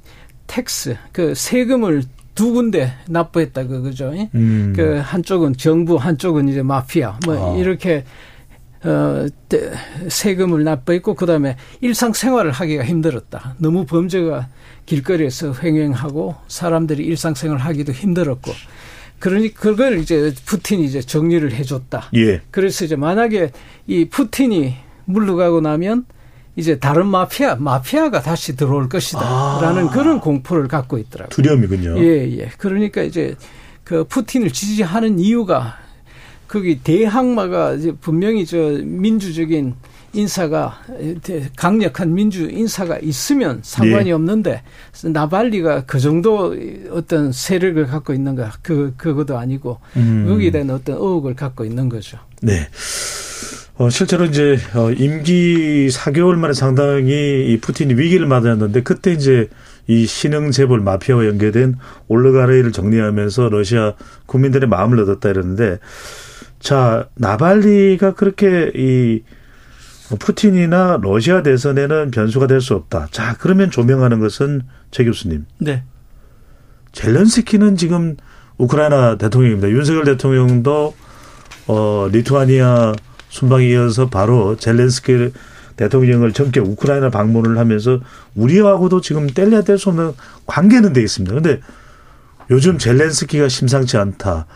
[0.54, 2.02] tax, 그 세금을
[2.34, 4.12] 두 군데 납부했다, 그거죠.
[4.16, 4.28] 예?
[4.34, 4.72] 음.
[4.74, 7.18] 그 한쪽은 정부, 한쪽은 이제 마피아.
[7.24, 7.56] 뭐 아.
[7.56, 8.04] 이렇게
[8.82, 9.70] 어, 때-
[10.08, 13.54] 세금을 납부했고 그다음에 일상 생활을 하기가 힘들었다.
[13.58, 14.48] 너무 범죄가
[14.86, 18.50] 길거리에서 횡행하고 사람들이 일상 생활을 하기도 힘들었고
[19.18, 22.10] 그러니 그걸 이제 푸틴이 이제 정리를 해줬다.
[22.16, 22.40] 예.
[22.50, 23.52] 그래서 이제 만약에
[23.86, 26.06] 이 푸틴이 물러가고 나면
[26.60, 31.30] 이제 다른 마피아, 마피아가 다시 들어올 것이다라는 그런 공포를 갖고 있더라고요.
[31.30, 31.98] 두려움이군요.
[31.98, 32.50] 예, 예.
[32.58, 33.34] 그러니까 이제
[33.82, 35.78] 그 푸틴을 지지하는 이유가
[36.46, 39.74] 거기 대항마가 이제 분명히 저 민주적인
[40.12, 40.78] 인사가
[41.56, 44.12] 강력한 민주 인사가 있으면 상관이 예.
[44.12, 44.62] 없는데
[45.04, 46.54] 나발리가 그 정도
[46.90, 50.26] 어떤 세력을 갖고 있는가 그 그것도 아니고 음.
[50.28, 52.18] 거기에 대한 어떤 의혹을 갖고 있는 거죠.
[52.42, 52.68] 네.
[53.80, 59.48] 어, 실제로 이제 어, 임기 4개월 만에 상당히 이 푸틴이 위기를 맞았는데 그때 이제
[59.86, 63.94] 이 신흥 재벌 마피아와 연계된 올르가르이를 정리하면서 러시아
[64.26, 65.78] 국민들의 마음을 얻었다 이러는데
[66.58, 69.22] 자 나발리가 그렇게 이
[70.18, 73.08] 푸틴이나 러시아 대선에는 변수가 될 수 없다.
[73.10, 75.46] 자 그러면 조명하는 것은 최 교수님.
[75.56, 75.84] 네.
[76.92, 78.16] 젤렌스키는 지금
[78.58, 79.70] 우크라이나 대통령입니다.
[79.70, 80.94] 윤석열 대통령도
[81.66, 82.92] 어 리투아니아
[83.30, 85.32] 순방에 이어서 바로 젤렌스키
[85.76, 88.00] 대통령을 전격 우크라이나 방문을 하면서
[88.34, 90.12] 우리하고도 지금 뗄래야 뗄 수 없는
[90.46, 91.34] 관계는 돼 있습니다.
[91.34, 91.60] 근데
[92.50, 94.46] 요즘 젤렌스키가 심상치 않다.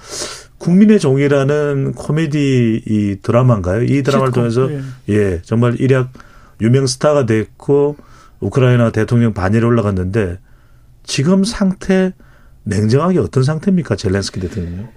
[0.59, 3.85] 국민의 종이라는 코미디 이 드라마인가요?
[3.85, 6.13] 이 드라마를 시트콤, 통해서 예, 정말 일약
[6.61, 7.97] 유명 스타가 됐고
[8.41, 10.39] 우크라이나 대통령 반열에 올라갔는데
[11.05, 12.13] 지금 상태
[12.65, 13.97] 냉정하게 어떤 상태입니까?
[13.97, 14.89] 젤렌스키 대통령.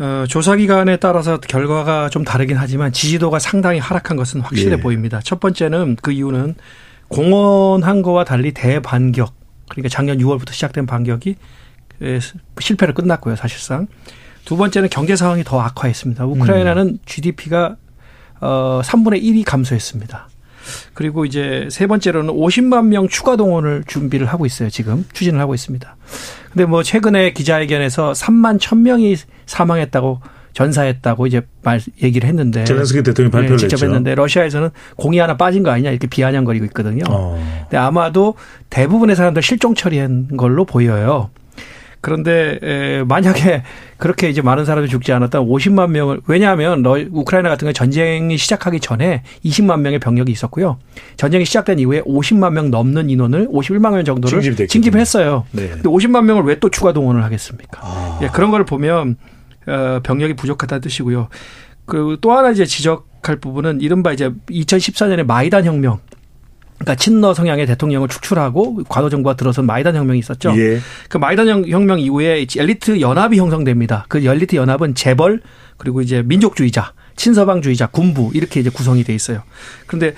[0.00, 4.80] 어, 조사기관에 따라서 결과가 좀 다르긴 하지만 지지도가 상당히 하락한 것은 확실해 예.
[4.80, 5.20] 보입니다.
[5.22, 6.54] 첫 번째는 그 이유는
[7.08, 9.34] 공언한 거와 달리 대반격,
[9.68, 11.36] 그러니까 작년 6월부터 시작된 반격이
[12.02, 12.18] 에,
[12.58, 13.88] 실패로 끝났고요, 사실상.
[14.46, 16.24] 두 번째는 경제 상황이 더 악화했습니다.
[16.24, 17.76] 우크라이나는 GDP가
[18.40, 20.28] 어, 3분의 1이 감소했습니다.
[20.94, 24.70] 그리고 이제 세 번째로는 50만 명 추가 동원을 준비를 하고 있어요.
[24.70, 25.96] 지금 추진을 하고 있습니다.
[26.52, 30.20] 근데 뭐 최근에 기자회견에서 3만 1000명이 사망했다고
[30.52, 33.86] 전사했다고 이제 말 얘기를 했는데 젤렌스키 대통령이 발표를 네, 직접 했죠.
[33.86, 37.04] 했는데 러시아에서는 공이 하나 빠진 거 아니냐 이렇게 비아냥거리고 있거든요.
[37.08, 37.40] 어.
[37.62, 38.34] 근데 아마도
[38.68, 41.30] 대부분의 사람들 실종 처리한 걸로 보여요.
[42.02, 43.62] 그런데 에, 만약에
[43.98, 48.80] 그렇게 이제 많은 사람이 죽지 않았다면 50만 명을 왜냐하면 러, 우크라이나 같은 경우 전쟁이 시작하기
[48.80, 50.78] 전에 20만 명의 병력이 있었고요.
[51.16, 54.68] 전쟁이 시작된 이후에 50만 명 넘는 인원을 51만 명 정도를 징집됐겠군요.
[54.68, 55.44] 징집했어요.
[55.52, 55.68] 네.
[55.68, 57.80] 근데 50만 명을 왜 또 추가 동원을 하겠습니까?
[57.82, 58.18] 아.
[58.22, 59.16] 예, 그런 걸 보면
[59.66, 61.28] 어, 병력이 부족하다는 뜻이고요.
[61.86, 66.00] 그리고 또 하나 이제 지적할 부분은 이른바 이제 2014년에 마이단 혁명.
[66.80, 70.54] 그러니까 친러 성향의 대통령을 축출하고 과도 정부가 들어선 마이단 혁명이 있었죠.
[70.56, 70.80] 예.
[71.10, 74.06] 그 마이단 혁- 혁명 이후에 엘리트 연합이 형성됩니다.
[74.08, 75.42] 그 엘리트 연합은 재벌
[75.76, 79.42] 그리고 이제 민족주의자, 친서방주의자, 군부 이렇게 이제 구성이 돼 있어요.
[79.86, 80.14] 그런데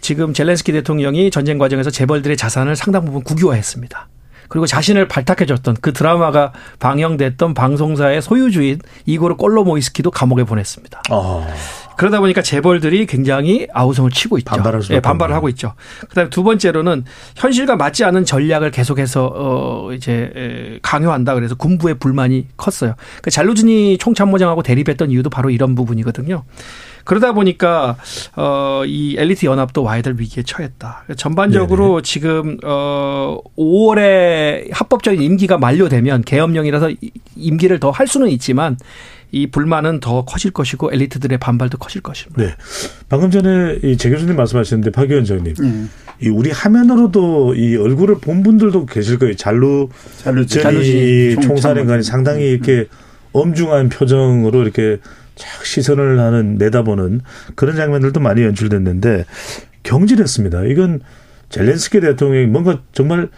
[0.00, 4.08] 지금 젤렌스키 대통령이 전쟁 과정에서 재벌들의 자산을 상당 부분 국유화했습니다.
[4.48, 11.02] 그리고 자신을 발탁해줬던 그 드라마가 방영됐던 방송사의 소유주인 이고르 꼴로모이스키도 감옥에 보냈습니다.
[11.10, 11.46] 아.
[11.96, 14.50] 그러다 보니까 재벌들이 굉장히 아우성을 치고 있죠.
[14.82, 15.34] 수밖에 예, 반발을.
[15.34, 15.74] 하고 있죠.
[16.08, 17.04] 그다음에 두 번째로는
[17.36, 22.94] 현실과 맞지 않은 전략을 계속해서 어 이제 에, 강요한다 그래서 군부의 불만이 컸어요.
[23.22, 26.44] 그 잘루즈니 총참모장하고 대립했던 이유도 바로 이런 부분이거든요.
[27.04, 27.96] 그러다 보니까
[28.36, 31.04] 어이 엘리트 연합도 와이달 위기에 처했다.
[31.16, 38.76] 전반적으로 지금 어 5월에 합법적인 임기가 만료되면 계엄령이라서 이- 임기를 더 할 수는 있지만
[39.36, 42.42] 이 불만은 더 커질 것이고 엘리트들의 반발도 커질 것입니다.
[42.42, 42.54] 네.
[43.10, 45.54] 방금 전에 이재 교수님 말씀하셨는데 박 위원장님.
[45.62, 46.26] 예.
[46.26, 49.36] 이 우리 화면으로도 이 얼굴을 본 분들도 계실 거예요.
[49.36, 49.90] 잘루
[50.22, 51.34] 잘루지.
[51.34, 52.86] 총- 총사령관이 상당히 이렇게
[53.32, 54.98] 엄중한 표정으로 이렇게
[55.34, 57.20] 착 시선을 하는 내다보는
[57.54, 59.26] 그런 장면들도 많이 연출됐는데
[59.82, 60.64] 경질했습니다.
[60.64, 61.00] 이건
[61.50, 63.28] 젤렌스키 대통령이 뭔가 정말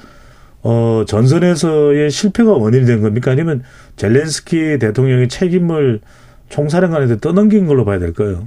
[0.63, 3.31] 어 전선에서의 실패가 원인이 된 겁니까?
[3.31, 3.63] 아니면
[3.97, 6.01] 젤렌스키 대통령의 책임을
[6.49, 8.47] 총사령관한테 떠넘긴 걸로 봐야 될까요?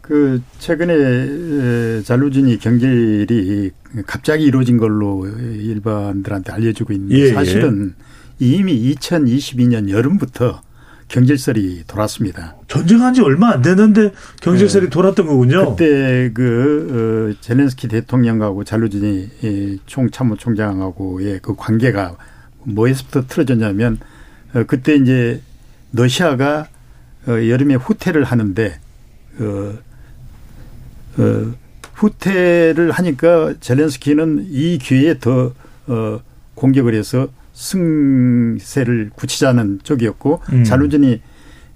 [0.00, 3.70] 그 최근에 에, 잘루진이 경질이
[4.06, 7.32] 갑자기 이루어진 걸로 일반들한테 알려지고 있는데 예, 예.
[7.32, 7.94] 사실은
[8.38, 10.60] 이미 2022년 여름부터
[11.08, 12.56] 경질설이 돌았습니다.
[12.66, 15.70] 전쟁한 지 얼마 안 됐는데 경질설이 돌았던 거군요.
[15.70, 22.16] 그때 그 어, 젤렌스키 대통령하고 잘루진이 이 총참모총장하고의 그 관계가
[22.64, 23.98] 뭐에서부터 틀어졌냐면
[24.54, 25.40] 어, 그때 이제
[25.92, 26.68] 러시아가
[27.26, 28.80] 어, 여름에 후퇴를 하는데
[29.40, 29.74] 어,
[31.18, 31.54] 어,
[31.94, 35.52] 후퇴를 하니까 젤렌스키는 이 기회에 더
[35.86, 36.20] 어,
[36.54, 40.64] 공격을 해서 승세를 굳히자는 쪽이었고 음.
[40.64, 41.20] 잘루진이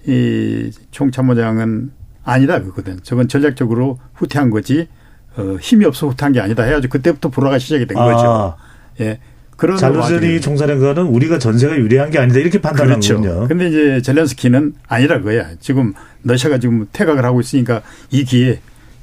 [0.07, 1.91] 이 총참모장은
[2.23, 2.99] 아니다 그거든.
[3.03, 4.87] 저건 전략적으로 후퇴한 거지
[5.35, 8.27] 어, 힘이 없어 후퇴한 게 아니다 해가지고 그때부터 불화가 시작이 된 거죠.
[8.27, 8.55] 아.
[9.01, 9.19] 예.
[9.57, 13.15] 그런 와중에- 총사령관은 우리가 전세가 유리한 게 아니다 이렇게 판단한 그렇죠.
[13.21, 13.47] 거군요.
[13.47, 15.49] 근데 이제 젤렌스키는 아니라 그거야.
[15.59, 18.59] 지금 러시아가 지금 퇴각을 하고 있으니까 이 기회에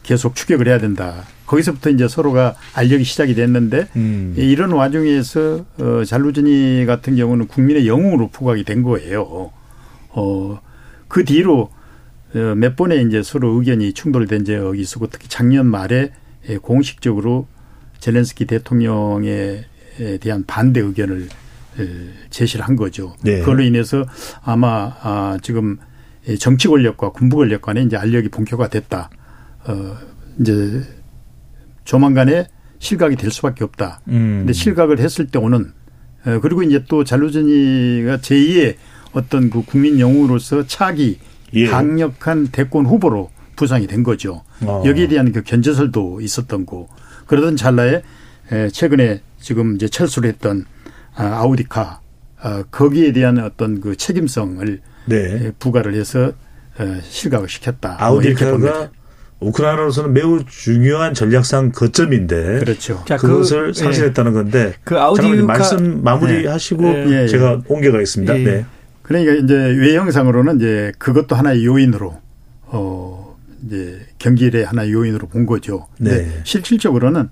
[0.07, 1.25] 계속 추격을 해야 된다.
[1.47, 4.35] 거기서부터 이제 서로가 알력이 시작이 됐는데 음.
[4.37, 9.51] 이런 와중에서 어, 잘루즈니 같은 경우는 국민의 영웅으로 부각이 된 거예요.
[10.11, 10.61] 어,
[11.09, 11.71] 그 뒤로
[12.35, 16.13] 어, 몇 번의 이제 서로 의견이 충돌된 적이 있었고 특히 작년 말에
[16.49, 17.49] 예, 공식적으로
[17.99, 19.65] 젤렌스키 대통령에
[20.21, 21.29] 대한 반대 의견을
[21.81, 21.89] 에,
[22.31, 23.17] 제시를 한 거죠.
[23.23, 23.41] 네.
[23.41, 24.07] 그걸로 인해서
[24.43, 25.79] 아마 아, 지금
[26.39, 29.11] 정치 권력과 군부 권력 간에 이제 알력이 본격화됐다.
[29.69, 29.97] 어,
[30.39, 30.83] 이제
[31.85, 32.47] 조만간에
[32.79, 34.01] 실각이 될 수밖에 없다.
[34.09, 34.39] 음.
[34.41, 35.73] 근데 실각을 했을 때 오는
[36.25, 38.77] 어, 그리고 이제 또 잘루즈니가 제2의
[39.13, 41.19] 어떤 그 국민 영웅으로서 차기
[41.55, 41.67] 예.
[41.67, 44.43] 강력한 대권 후보로 부상이 된 거죠.
[44.63, 44.83] 어.
[44.85, 46.89] 여기에 대한 그 견제설도 있었던 거.
[47.27, 48.03] 그러던 찰나에
[48.53, 50.67] 에, 최근에 지금 이제 철수를 했던
[51.15, 52.01] 아, 아우디카
[52.43, 55.17] 어, 거기에 대한 어떤 그 책임성을 네.
[55.17, 56.33] 에, 부과를 해서
[56.79, 57.97] 어, 실각을 시켰다.
[57.97, 57.99] 뭐.
[57.99, 58.91] 아우디카가
[59.41, 63.03] 우크라이나로서는 매우 중요한 전략상 거점인데 그렇죠.
[63.07, 65.45] 자, 그- 그것을 상실했다는 건데 그 아우디우카-.
[65.47, 67.05] 말씀 마무리하시고 네.
[67.11, 67.29] 예, 예.
[67.29, 68.39] 제가 옮겨가겠습니다.
[68.41, 68.45] 예.
[68.45, 68.65] 네.
[69.03, 72.17] 그러니까 이제 외형상으로는 이제 그것도 하나의 요인으로
[72.69, 75.87] 어 이제 경질의 하나의 요인으로 본 거죠.
[75.99, 76.41] 네.
[76.45, 77.29] 실질적으로는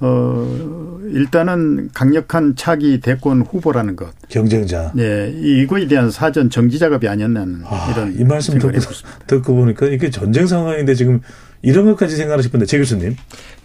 [0.00, 4.92] 어 일단은 강력한 차기 대권 후보라는 것, 경쟁자.
[4.94, 9.18] 네 이거에 대한 사전 정지 작업이 아니었나는 아, 이런 이 말씀 듣고, 해봤습니다.
[9.26, 11.20] 듣고 보니까 이게 전쟁 상황인데 지금
[11.62, 13.16] 이런 것까지 생각을 싶은데 재 교수님.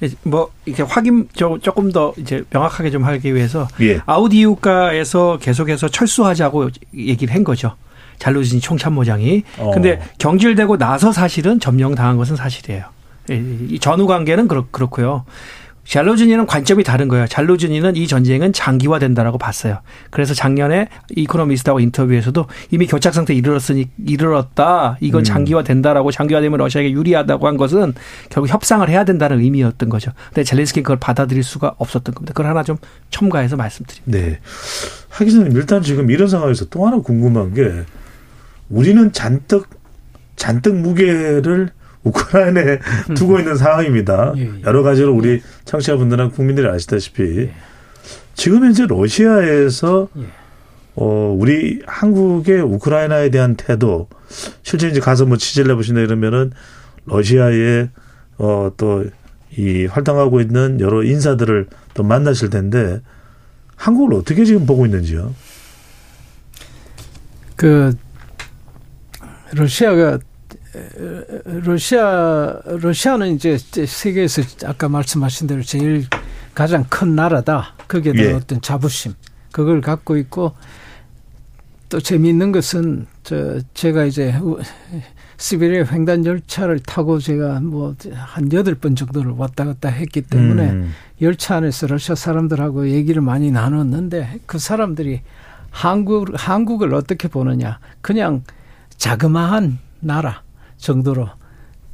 [0.03, 3.99] 예, 뭐 이렇게 확인 조- 조금 더 이제 명확하게 좀 하기 위해서 예.
[4.05, 7.75] 아우디우카에서 계속해서 철수하자고 얘기를 한 거죠.
[8.19, 9.43] 잘루진 총참모장이.
[9.57, 9.71] 어.
[9.73, 12.85] 근데 경질되고 나서 사실은 점령당한 것은 사실이에요.
[13.31, 15.25] 예, 이 전후 관계는 그렇, 그렇고요.
[15.91, 17.27] 잘로즈니는 관점이 다른 거예요.
[17.27, 19.79] 잘로즈니는 이 전쟁은 장기화된다라고 봤어요.
[20.09, 24.97] 그래서 작년에 이코노미스트하고 인터뷰에서도 이미 교착 상태에 이르렀으니 이르렀다.
[25.01, 25.23] 이건 음.
[25.25, 27.93] 장기화된다라고 장기화되면 러시아에게 유리하다고 한 것은
[28.29, 30.11] 결국 협상을 해야 된다는 의미였던 거죠.
[30.29, 32.31] 근데 젤렌스키는 그걸 받아들일 수가 없었던 겁니다.
[32.31, 32.77] 그걸 하나 좀
[33.09, 34.17] 첨가해서 말씀드립니다.
[34.17, 34.39] 네.
[35.09, 37.69] 하 기자님 일단 지금 이런 상황에서 또 하나 궁금한 게
[38.69, 39.67] 우리는 잔뜩
[40.37, 41.71] 잔뜩 무게를
[42.03, 42.79] 우크라이나에
[43.15, 44.33] 두고 있는 상황입니다.
[44.37, 44.51] 예, 예.
[44.65, 47.49] 여러 가지로 우리 청취자분들이나 국민들이 아시다시피
[48.33, 50.25] 지금 현재 러시아에서 예.
[50.95, 54.09] 어 우리 한국의 우크라이나에 대한 태도
[54.63, 56.51] 실제 이제 가서 뭐 취재를 해보신다 이러면은
[57.05, 57.89] 러시아의
[58.37, 59.05] 어또
[59.57, 63.01] 이 활동하고 있는 여러 인사들을 또 만나실 텐데
[63.75, 65.33] 한국을 어떻게 지금 보고 있는지요?
[67.55, 67.93] 그
[69.53, 70.17] 러시아가 에,
[71.45, 76.05] 러시아 러시아는 이제 세계에서 아까 말씀하신 대로 제일
[76.53, 77.73] 가장 큰 나라다.
[77.87, 78.35] 거기에 대한 예.
[78.35, 79.13] 어떤 자부심
[79.51, 80.53] 그걸 갖고 있고
[81.89, 84.59] 또 재미있는 것은 저 제가 이제 우-
[85.37, 90.93] 시베리아 횡단 열차를 타고 제가 뭐 한 여덟 번 정도를 왔다 갔다 했기 때문에 음.
[91.21, 95.21] 열차 안에서 러시아 사람들하고 얘기를 많이 나눴는데 그 사람들이
[95.71, 98.43] 한국 한국을 어떻게 보느냐 그냥
[98.97, 100.43] 자그마한 나라
[100.81, 101.29] 정도로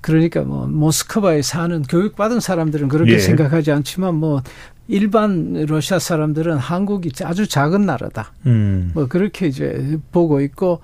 [0.02, 3.20] 그러니까 뭐 모스크바에 사는 교육받은 사람들은 그렇게 예.
[3.20, 4.42] 생각하지 않지만 뭐
[4.88, 8.32] 일반 러시아 사람들은 한국이 아주 작은 나라다.
[8.46, 8.92] 음.
[8.94, 10.82] 뭐 그렇게 이제 보고 있고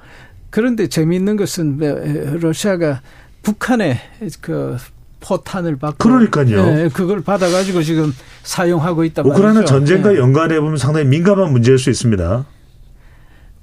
[0.49, 3.01] 그런데 재미있는 것은 에, 러시아가
[3.43, 3.97] 북한의
[4.41, 4.77] 그
[5.21, 6.83] 포탄을 받고 그러니까요.
[6.83, 8.13] 예, 그걸 받아가지고 지금
[8.43, 9.63] 사용하고 있단 우크라이나.
[9.63, 10.17] 전쟁과 예.
[10.17, 12.45] 연관해 보면 상당히 민감한 문제일 수 있습니다.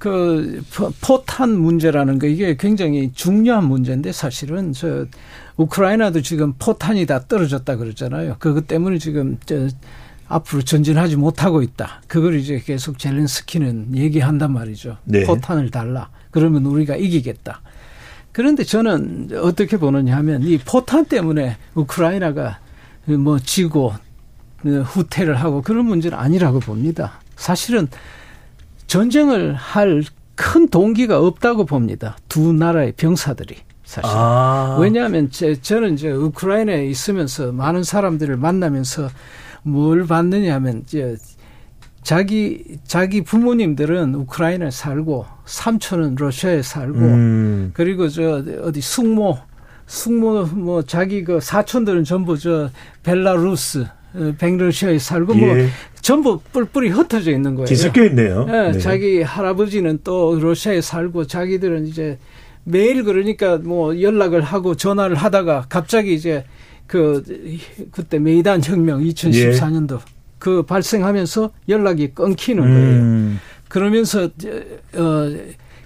[0.01, 5.05] 그 포- 포탄 문제라는 거 이게 굉장히 중요한 문제인데 사실은 저
[5.57, 8.37] 우크라이나도 지금 포탄이 다 떨어졌다 그러잖아요.
[8.39, 9.67] 그것 때문에 지금 저
[10.27, 12.01] 앞으로 전진하지 못하고 있다.
[12.07, 14.97] 그걸 이제 계속 젤렌스키는 얘기한단 말이죠.
[15.03, 15.23] 네.
[15.23, 16.09] 포탄을 달라.
[16.31, 17.61] 그러면 우리가 이기겠다.
[18.31, 22.57] 그런데 저는 어떻게 보느냐 하면 이 포탄 때문에 우크라이나가
[23.05, 23.93] 뭐 지고
[24.63, 27.19] 후퇴를 하고 그런 문제는 아니라고 봅니다.
[27.35, 27.87] 사실은
[28.91, 30.03] 전쟁을 할
[30.41, 32.17] 큰 동기가 없다고 봅니다.
[32.27, 34.09] 두 나라의 병사들이 사실.
[34.11, 34.77] 아.
[34.81, 39.09] 왜냐하면 제, 저는 이제 우크라이나에 있으면서 많은 사람들을 만나면서
[39.61, 41.15] 뭘 봤느냐 하면 이제
[42.01, 47.71] 자기 자기 부모님들은 우크라이나에 살고 삼촌은 러시아에 살고 음.
[47.75, 49.37] 그리고 저 어디 숙모
[49.85, 52.71] 숙모 뭐 자기 그 사촌들은 전부 저
[53.03, 55.69] 벨라루스 어, 벨러시아에 살고 뭐 예.
[56.01, 57.67] 전부 뿔뿔이 흩어져 있는 거예요.
[57.67, 58.45] 뒤섞여 있네요.
[58.49, 58.79] 예, 네.
[58.79, 62.17] 자기 할아버지는 또 러시아에 살고 자기들은 이제
[62.63, 66.43] 매일 그러니까 뭐 연락을 하고 전화를 하다가 갑자기 이제
[66.87, 67.23] 그
[67.91, 69.99] 그때 메이단 혁명 2014년도
[70.37, 72.99] 그 발생하면서 연락이 끊기는 거예요.
[72.99, 73.39] 음.
[73.69, 75.31] 그러면서 어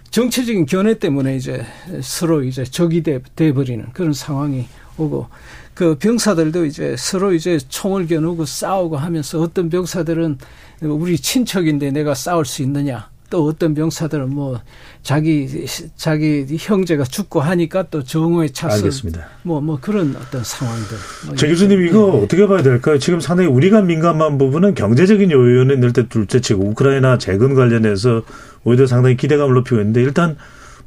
[0.10, 1.64] 정치적인 견해 때문에 이제
[2.02, 4.66] 서로 이제 적이 돼, 돼 버리는 그런 상황이
[4.98, 5.28] 오고
[5.76, 10.38] 그 병사들도 이제 서로 이제 총을 겨누고 싸우고 하면서 어떤 병사들은
[10.82, 14.62] 우리 친척인데 내가 싸울 수 있느냐 또 어떤 병사들은 뭐
[15.04, 15.66] 자기
[15.98, 19.28] 자기 형제가 죽고 하니까 또 정오에 차서 알겠습니다.
[19.44, 21.48] 뭐뭐 그런 어떤 상황들 뭐제 이렇게.
[21.48, 22.24] 교수님 이거 네.
[22.24, 22.98] 어떻게 봐야 될까요?
[22.98, 28.22] 지금 상당히 우리가 민감한 부분은 경제적인 요인은 일단 둘째치고 우크라이나 재건 관련해서
[28.64, 30.38] 오히려 상당히 기대감을 높이고 있는데 일단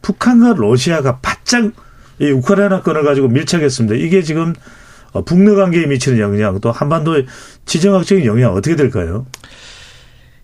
[0.01, 1.72] 북한과 러시아가 바짝
[2.20, 3.96] 이 우크라이나 건을 가지고 밀착했습니다.
[3.96, 4.54] 이게 지금
[5.12, 7.26] 어, 북러 관계에 미치는 영향 또 한반도의
[7.64, 9.26] 지정학적인 영향 어떻게 될까요?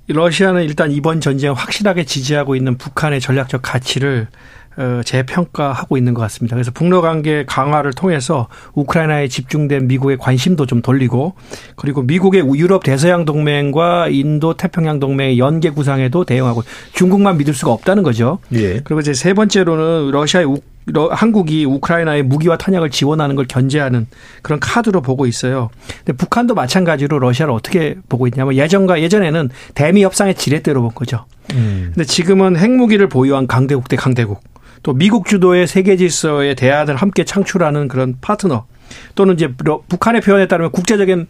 [0.06, 4.28] 러시아는 일단 이번 전쟁을 확실하게 지지하고 있는 북한의 전략적 가치를
[4.76, 6.56] 어, 재평가하고 있는 것 같습니다.
[6.56, 11.34] 그래서 북러 관계 강화를 통해서 우크라이나에 집중된 미국의 관심도 좀 돌리고
[11.76, 18.02] 그리고 미국의 유럽 대서양 동맹과 인도 태평양 동맹의 연계 구상에도 대응하고 중국만 믿을 수가 없다는
[18.02, 18.40] 거죠.
[18.52, 18.80] 예.
[18.80, 20.73] 그리고 이제 세 번째로는 러시아의 우, 러,
[21.10, 24.06] 한국이 우크라이나의 무기와 탄약을 지원하는 걸 견제하는
[24.42, 25.70] 그런 카드로 보고 있어요.
[25.98, 31.24] 근데 북한도 마찬가지로 러시아를 어떻게 보고 있냐면 예전과 예전에는 대미 협상의 지렛대로 본 거죠.
[31.54, 31.92] 음.
[31.94, 34.42] 근데 지금은 핵무기를 보유한 강대국 대 강대국
[34.82, 38.66] 또 미국 주도의 세계 질서의 대안을 함께 창출하는 그런 파트너
[39.14, 41.26] 또는 이제 러- 북한의 표현에 따르면 국제적인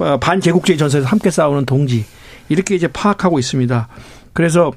[0.00, 2.04] 어, 반제국주의 전선에서 함께 싸우는 동지
[2.50, 3.88] 이렇게 이제 파악하고 있습니다.
[4.34, 4.72] 그래서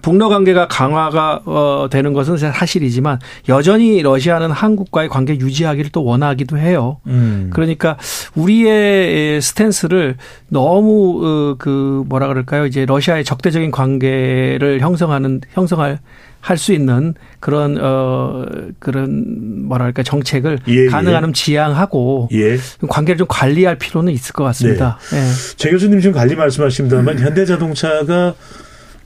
[0.00, 3.18] 북러 관계가 강화가 어, 되는 것은 사실이지만
[3.48, 6.98] 여전히 러시아는 한국과의 관계 유지하기를 또 원하기도 해요.
[7.06, 7.50] 음.
[7.52, 7.98] 그러니까
[8.34, 10.16] 우리의 스탠스를
[10.48, 12.64] 너무 어, 그 뭐라 그럴까요?
[12.64, 15.98] 이제 러시아의 적대적인 관계를 형성하는 형성할
[16.42, 18.44] 할 수 있는 그런 어
[18.80, 21.32] 그런 뭐랄까 정책을 예, 가능한 한 예.
[21.32, 22.58] 지향하고 예.
[22.88, 24.98] 관계를 좀 관리할 필요는 있을 것 같습니다.
[25.14, 25.18] 예.
[25.56, 28.34] 제 교수님 지금 관리 말씀하십니다만 현대자동차가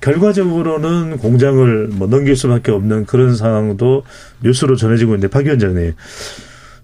[0.07, 4.05] 결과적으로는 공장을 뭐 넘길 수밖에 없는 그런 상황도
[4.41, 5.95] 뉴스로 전해지고 있는데 박 위원장님.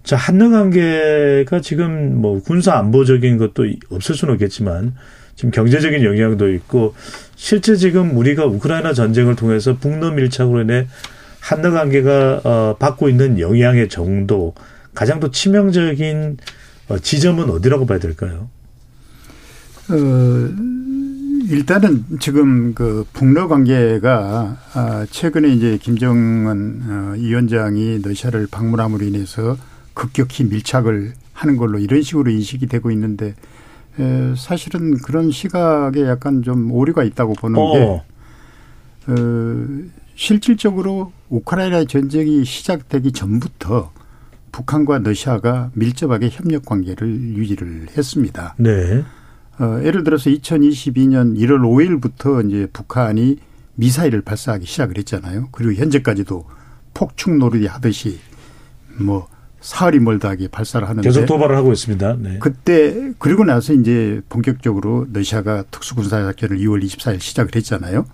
[0.02, 4.96] 자, 한러 관계가 지금 뭐 군사 안보적인 것도 없을 수는 없겠지만
[5.36, 6.94] 지금 경제적인 영향도 있고
[7.36, 10.88] 실제 지금 우리가 우크라이나 전쟁을 통해서 북러 밀착으로 인해
[11.38, 14.52] 한러 관계가 어, 받고 있는 영향의 정도
[14.94, 16.38] 가장 또 치명적인
[16.88, 18.48] 어, 지점은 어디라고 봐야 될까요?
[19.90, 19.94] 어,
[21.48, 29.56] 일단은 지금 그 북러 관계가 아, 최근에 이제 김정은 어, 위원장이 러시아를 방문함으로 인해서
[29.94, 33.34] 급격히 밀착을 하는 걸로 이런 식으로 인식이 되고 있는데
[33.98, 37.72] 에, 사실은 그런 시각에 약간 좀 오류가 있다고 보는 어.
[37.72, 38.02] 게
[39.08, 39.66] 어,
[40.14, 43.90] 실질적으로 우크라이나 전쟁이 시작되기 전부터
[44.52, 48.54] 북한과 러시아가 밀접하게 협력 관계를 유지를 했습니다.
[48.58, 49.02] 네.
[49.58, 53.36] 어, 예를 들어서 2022년 1월 5일부터 이제 북한이
[53.74, 55.48] 미사일을 발사하기 시작을 했잖아요.
[55.52, 56.44] 그리고 현재까지도
[56.94, 58.18] 폭축 노르기 하듯이
[58.98, 59.28] 뭐
[59.60, 62.16] 사흘이 멀다 하게 발사를 하는데 계속 도발을 하고 있습니다.
[62.18, 62.38] 네.
[62.40, 68.04] 그때 그리고 나서 이제 본격적으로 러시아가 특수군사 작전을 2월 24일 시작을 했잖아요.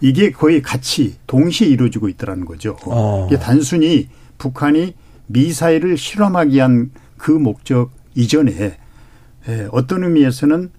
[0.00, 2.76] 이게 거의 같이 동시에 이루어지고 있더라는 거죠.
[2.86, 3.26] 어.
[3.28, 4.08] 이게 단순히
[4.38, 4.94] 북한이
[5.26, 8.78] 미사일을 실험하기 위한 그 목적 이전에
[9.48, 10.70] 에, 어떤 의미에서는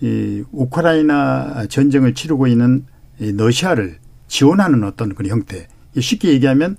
[0.00, 2.84] 이 우크라이나 전쟁을 치르고 있는
[3.18, 3.98] 이 러시아를
[4.28, 5.68] 지원하는 어떤 그런 형태.
[5.98, 6.76] 쉽게 얘기하면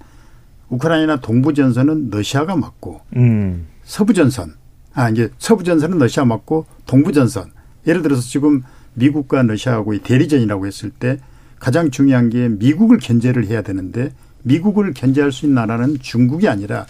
[0.70, 3.68] 우크라이나 동부 전선은 러시아가 맞고 음.
[3.84, 4.56] 서부 전선
[4.94, 7.52] 아 이제 서부 전선은 러시아 맞고 동부 전선
[7.88, 8.64] 예를 들어서 지금
[8.96, 11.20] 미국과 러시아하고의 대리전이라고 했을 때
[11.60, 14.12] 가장 중요한 게 미국을 견제를 해야 되는데
[14.44, 16.86] 미국을 견제할 수 있는 나라는 중국이 아니라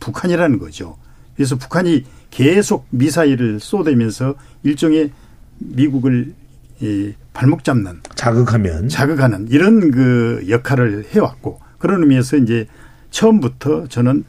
[0.00, 0.96] 북한이라는 거죠.
[1.34, 2.04] 그래서 북한이
[2.36, 5.10] 계속 미사일을 쏘대면서 일종의
[5.58, 6.34] 미국을
[6.80, 12.66] 이 발목 잡는 자극하면 자극하는 이런 그 역할을 해왔고 그런 의미에서 이제
[13.08, 14.24] 처음부터 저는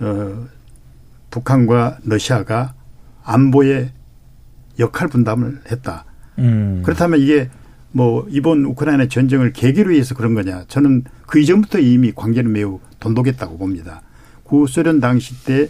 [0.00, 0.48] 어
[1.30, 2.74] 북한과 러시아가
[3.22, 3.92] 안보의
[4.80, 6.04] 역할 분담을 했다.
[6.40, 6.82] 음.
[6.84, 7.48] 그렇다면 이게
[7.92, 10.64] 뭐 이번 우크라이나 전쟁을 계기로 해서 그런 거냐?
[10.66, 14.02] 저는 그 이전부터 이미 관계는 매우 돈독했다고 봅니다.
[14.42, 15.68] 구소련 당시 때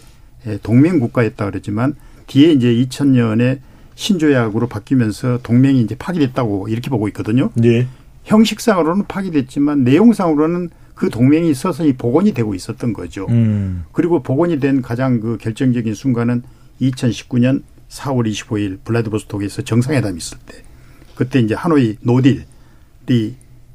[0.63, 1.95] 동맹 국가였다 그랬지만
[2.27, 3.61] 뒤에 이제 2000년에
[3.95, 7.51] 신조약으로 바뀌면서 동맹이 이제 파기됐다고 이렇게 보고 있거든요.
[7.55, 7.87] 네.
[8.25, 13.27] 형식상으로는 파기됐지만 내용상으로는 그 동맹이 서서히 복원이 되고 있었던 거죠.
[13.29, 13.85] 음.
[13.93, 16.43] 그리고 복원이 된 가장 그 결정적인 순간은
[16.81, 20.63] 2019년 4월 25일 블라디보스톡에서 정상회담이 있을 때
[21.15, 22.45] 그때 이제 하노이 노딜이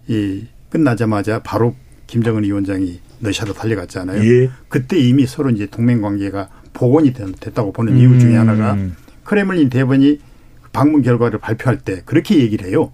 [0.08, 1.76] 이 끝나자마자 바로
[2.08, 4.24] 김정은 위원장이 러시아로 달려갔잖아요.
[4.24, 4.50] 예.
[4.70, 8.40] 그때 이미 서로 이제 동맹 관계가 복원이 됐다고 보는 이유 중에 음.
[8.40, 8.78] 하나가
[9.24, 10.20] 크레물린 대변이
[10.72, 12.92] 방문 결과를 발표할 때 그렇게 얘기를 해요.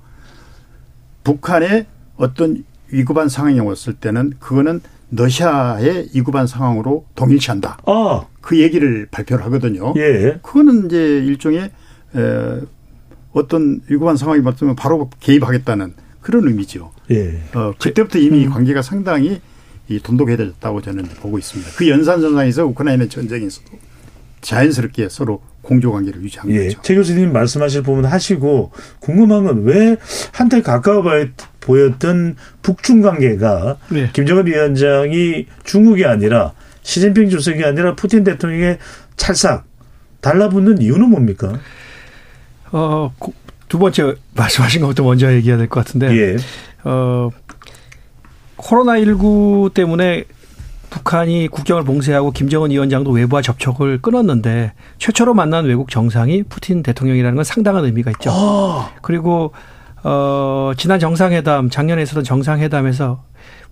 [1.23, 7.79] 북한의 어떤 위급한 상황이 왔을 때는 그거는 러시아의 위급한 상황으로 동일시한다.
[7.85, 8.25] 아.
[8.41, 9.93] 그 얘기를 발표를 하거든요.
[9.97, 10.39] 예.
[10.41, 11.71] 그거는 이제 일종의
[12.15, 12.61] 에,
[13.31, 16.91] 어떤 위급한 상황이 맞으면 바로 개입하겠다는 그런 의미죠.
[17.11, 17.41] 예.
[17.53, 19.41] 어, 그때부터 이미 관계가 상당히
[19.89, 21.71] 이 돈독해졌다고 저는 보고 있습니다.
[21.75, 23.67] 그 연산선상에서 우크라이나 전쟁에서도
[24.41, 26.65] 자연스럽게 서로 공조 관계를 유지한 예.
[26.65, 26.81] 거죠.
[26.81, 29.95] 최 교수님 말씀하실 부분 하시고 궁금한 건 왜
[30.33, 31.03] 한때 가까워
[31.61, 34.09] 보였던 북중 관계가 네.
[34.11, 38.79] 김정은 위원장이 중국이 아니라 시진핑 주석이 아니라 푸틴 대통령의
[39.15, 39.65] 찰싹
[40.19, 41.59] 달라붙는 이유는 뭡니까?
[42.71, 43.33] 어, 고-
[43.69, 46.07] 두 번째 말씀하신 것부터 먼저 얘기해야 될 것 같은데.
[46.17, 46.37] 예.
[46.83, 47.29] 어,
[48.63, 50.23] 코로나19 때문에
[50.89, 57.43] 북한이 국경을 봉쇄하고 김정은 위원장도 외부와 접촉을 끊었는데 최초로 만난 외국 정상이 푸틴 대통령이라는 건
[57.43, 58.29] 상당한 의미가 있죠.
[59.01, 59.53] 그리고
[60.03, 63.23] 어 지난 정상회담 작년에 있었던 정상회담에서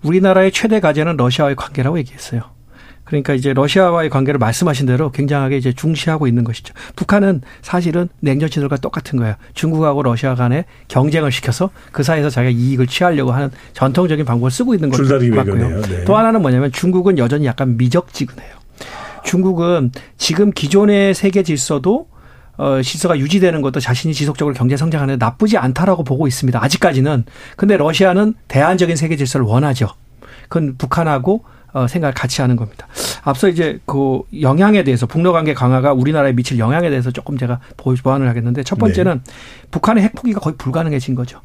[0.04, 2.42] 우리나라의 최대 과제는 러시아와의 관계라고 얘기했어요.
[3.12, 6.74] 그러니까 이제 러시아와의 관계를 말씀하신 대로 굉장하게 이제 중시하고 있는 것이죠.
[6.96, 9.36] 북한은 사실은 냉전치들과 똑같은 거예요.
[9.54, 14.94] 중국하고 러시아 간에 경쟁을 시켜서 그 사이에서 자기가 이익을 취하려고 하는 전통적인 방법을 쓰고 있는
[14.94, 15.82] 줄다리기 맞고요.
[15.82, 16.06] 네.
[16.06, 18.56] 또 하나는 뭐냐면 중국은 여전히 약간 미적지근해요.
[19.26, 22.08] 중국은 지금 기존의 세계 질서도
[22.58, 26.64] 어, 시서가 유지되는 것도 자신이 지속적으로 경제 성장하는 데 나쁘지 않다라고 보고 있습니다.
[26.64, 27.26] 아직까지는.
[27.58, 29.90] 근데 러시아는 대안적인 세계 질서를 원하죠.
[30.48, 31.44] 그건 북한하고
[31.74, 32.88] 어, 생각을 같이 하는 겁니다.
[33.24, 38.28] 앞서 이제 그 영향에 대해서 북러 관계 강화가 우리나라에 미칠 영향에 대해서 조금 제가 보완을
[38.28, 39.34] 하겠는데 첫 번째는 네.
[39.72, 41.42] 북한의 핵 포기가 거의 불가능해진 거죠.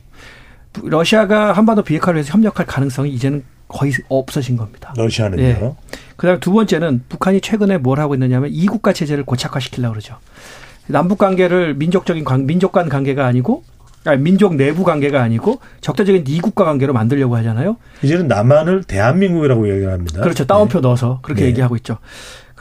[0.82, 4.92] 러시아가 한반도 비핵화를 위해서 협력할 가능성이 이제는 거의 없어진 겁니다.
[4.96, 5.42] 러시아는요?
[5.42, 5.72] 네.
[6.16, 10.16] 그다음 두 번째는 북한이 최근에 뭘 하고 있느냐면 이국가 체제를 고착화시키려고 그러죠.
[10.86, 13.64] 남북 관계를 민족적인 관, 민족 간 관계가 아니고
[14.10, 17.76] 아니, 민족 내부 관계가 아니고 적대적인 이국가 관계로 만들려고 하잖아요.
[18.02, 20.22] 이제는 남한을 대한민국이라고 얘기합니다.
[20.22, 20.46] 그렇죠.
[20.46, 20.82] 따옴표 네.
[20.88, 21.48] 넣어서 그렇게 네.
[21.48, 21.98] 얘기하고 있죠.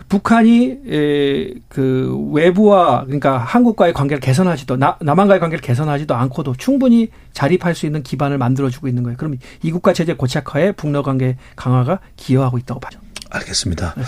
[0.09, 7.73] 북한이 에, 그 외부와 그러니까 한국과의 관계를 개선하지도 나, 남한과의 관계를 개선하지도 않고도 충분히 자립할
[7.75, 9.17] 수 있는 기반을 만들어주고 있는 거예요.
[9.17, 12.99] 그럼 이국가 체제 고착화에 북러 관계 강화가 기여하고 있다고 봐죠.
[13.31, 13.95] 알겠습니다.
[13.97, 14.03] 네.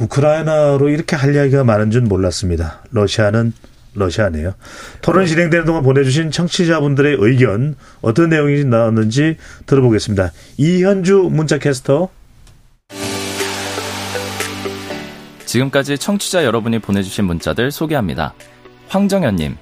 [0.00, 2.82] 우크라이나로 이렇게 할 이야기가 많은 줄 몰랐습니다.
[2.90, 3.52] 러시아는
[3.94, 4.54] 러시아네요.
[5.00, 9.36] 토론 진행되는 동안 보내주신 청취자분들의 의견 어떤 내용이 나왔는지
[9.66, 10.32] 들어보겠습니다.
[10.56, 12.08] 이현주 문자캐스터.
[15.44, 18.34] 지금까지 청취자 여러분이 보내주신 문자들 소개합니다.
[18.88, 19.56] 황정현님,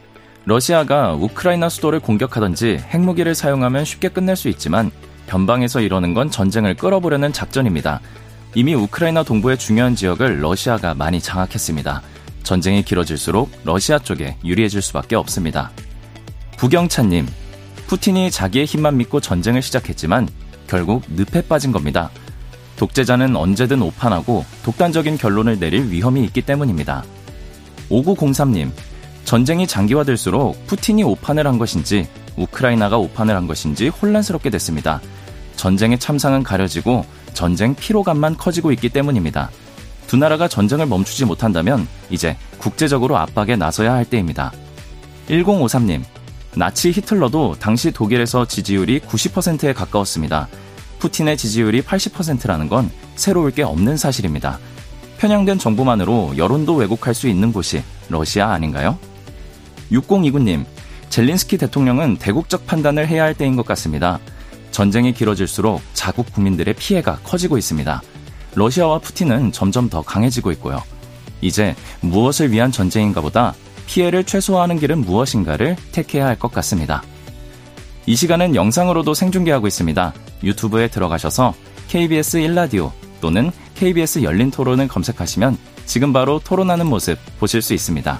[0.46, 4.90] 러시아가 우크라이나 수도를 공격하든지 핵무기를 사용하면 쉽게 끝낼 수 있지만
[5.26, 8.00] 변방에서 이러는 건 전쟁을 끌어보려는 작전입니다.
[8.54, 12.02] 이미 우크라이나 동부의 중요한 지역을 러시아가 많이 장악했습니다.
[12.42, 15.70] 전쟁이 길어질수록 러시아 쪽에 유리해질 수밖에 없습니다.
[16.56, 17.26] 부경찬님,
[17.86, 20.28] 푸틴이 자기의 힘만 믿고 전쟁을 시작했지만
[20.66, 22.10] 결국 늪에 빠진 겁니다.
[22.76, 27.04] 독재자는 언제든 오판하고 독단적인 결론을 내릴 위험이 있기 때문입니다.
[27.90, 28.70] 5903님,
[29.24, 35.00] 전쟁이 장기화될수록 푸틴이 오판을 한 것인지 우크라이나가 오판을 한 것인지 혼란스럽게 됐습니다.
[35.56, 39.50] 전쟁의 참상은 가려지고 전쟁 피로감만 커지고 있기 때문입니다.
[40.12, 44.52] 두 나라가 전쟁을 멈추지 못한다면 이제 국제적으로 압박에 나서야 할 때입니다.
[45.30, 46.02] 1053님,
[46.54, 50.48] 나치 히틀러도 당시 독일에서 지지율이 90%에 가까웠습니다.
[50.98, 54.58] 푸틴의 지지율이 80%라는 건 새로울 게 없는 사실입니다.
[55.16, 58.98] 편향된 정보만으로 여론도 왜곡할 수 있는 곳이 러시아 아닌가요?
[59.92, 60.66] 6029님,
[61.08, 64.18] 젤린스키 대통령은 대국적 판단을 해야 할 때인 것 같습니다.
[64.72, 68.02] 전쟁이 길어질수록 자국 국민들의 피해가 커지고 있습니다.
[68.54, 70.82] 러시아와 푸틴은 점점 더 강해지고 있고요.
[71.40, 73.54] 이제 무엇을 위한 전쟁인가 보다
[73.86, 77.02] 피해를 최소화하는 길은 무엇인가를 택해야 할 것 같습니다.
[78.06, 80.12] 이 시간은 영상으로도 생중계하고 있습니다.
[80.42, 81.54] 유튜브에 들어가셔서
[81.88, 82.90] KBS 1라디오
[83.20, 88.18] 또는 KBS 열린 토론을 검색하시면 지금 바로 토론하는 모습 보실 수 있습니다.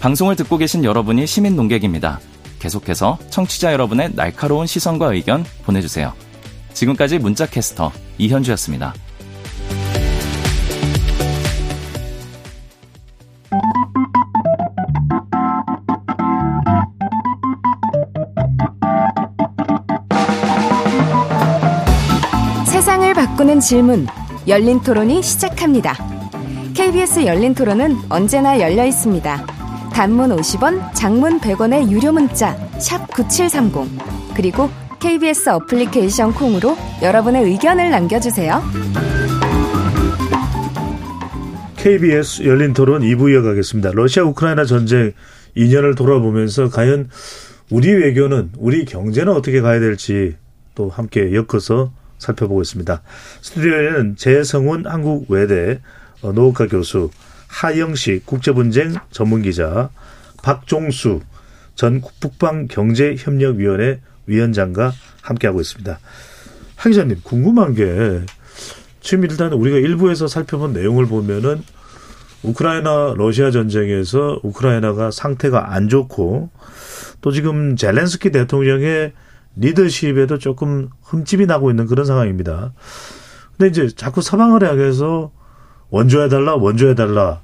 [0.00, 2.20] 방송을 듣고 계신 여러분이 시민 농객입니다.
[2.58, 6.12] 계속해서 청취자 여러분의 날카로운 시선과 의견 보내주세요.
[6.74, 8.94] 지금까지 문자캐스터 이현주였습니다.
[23.50, 24.06] 바꾸는 질문
[24.46, 25.94] 열린 토론이 시작합니다.
[26.74, 29.46] KBS 열린 토론은 언제나 열려 있습니다.
[29.92, 34.70] 단문 50원, 장문 100원의 유료 문자 샵9730 그리고
[35.00, 38.62] KBS 어플리케이션 콩으로 여러분의 의견을 남겨주세요.
[41.76, 43.90] KBS 열린 토론 2부 이어가겠습니다.
[43.94, 45.12] 러시아 우크라이나 전쟁
[45.56, 47.08] 2년을 돌아보면서 과연
[47.70, 50.36] 우리 외교는 우리 경제는 어떻게 가야 될지
[50.76, 53.02] 또 함께 엮어서 살펴보겠습니다.
[53.40, 55.80] 스튜디오에는 재성훈 한국외대
[56.22, 57.10] 어, 노학과 교수,
[57.48, 59.90] 하영식 국제분쟁 전문기자,
[60.42, 61.20] 박종수
[61.74, 64.92] 전 북방경제협력위원회 위원장과
[65.22, 65.98] 함께하고 있습니다.
[66.76, 68.20] 하 기자님 궁금한 게
[69.00, 71.62] 지금 일단 우리가 일부에서 살펴본 내용을 보면은
[72.42, 76.50] 우크라이나 러시아 전쟁에서 우크라이나가 상태가 안 좋고
[77.20, 79.12] 또 지금 젤렌스키 대통령의
[79.56, 82.72] 리더십에도 조금 흠집이 나고 있는 그런 상황입니다.
[83.56, 85.30] 근데 이제 자꾸 서방을 향해서
[85.90, 87.40] 원조해달라, 원조해달라.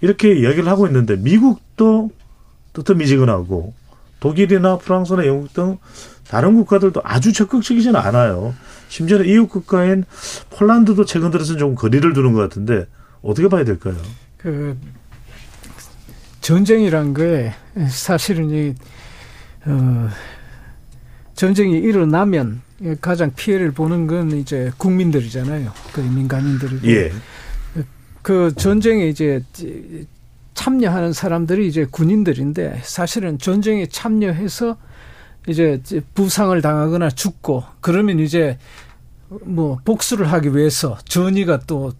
[0.00, 2.10] 이렇게 이야기를 하고 있는데 미국도
[2.72, 3.74] 뜨뜻미지근하고
[4.20, 5.78] 독일이나 프랑스나 영국 등
[6.28, 8.54] 다른 국가들도 아주 적극적이지는 않아요.
[8.88, 10.04] 심지어는 이웃 국가인
[10.50, 12.86] 폴란드도 최근 들어서 좀 거리를 두는 것 같은데
[13.22, 13.96] 어떻게 봐야 될까요?
[14.36, 14.78] 그
[16.40, 17.52] 전쟁이란 게
[17.88, 18.74] 사실은 이
[19.66, 20.08] 어,
[21.34, 22.60] 전쟁이 일어나면
[23.00, 25.72] 가장 피해를 보는 건 이제 국민들이잖아요.
[25.92, 26.86] 그 민간인들이고.
[26.88, 27.12] 예.
[28.22, 29.42] 그 전쟁에 이제
[30.54, 34.76] 참여하는 사람들이 이제 군인들인데 사실은 전쟁에 참여해서
[35.48, 35.80] 이제
[36.14, 38.58] 부상을 당하거나 죽고 그러면 이제
[39.42, 41.92] 뭐 복수를 하기 위해서 전의가 또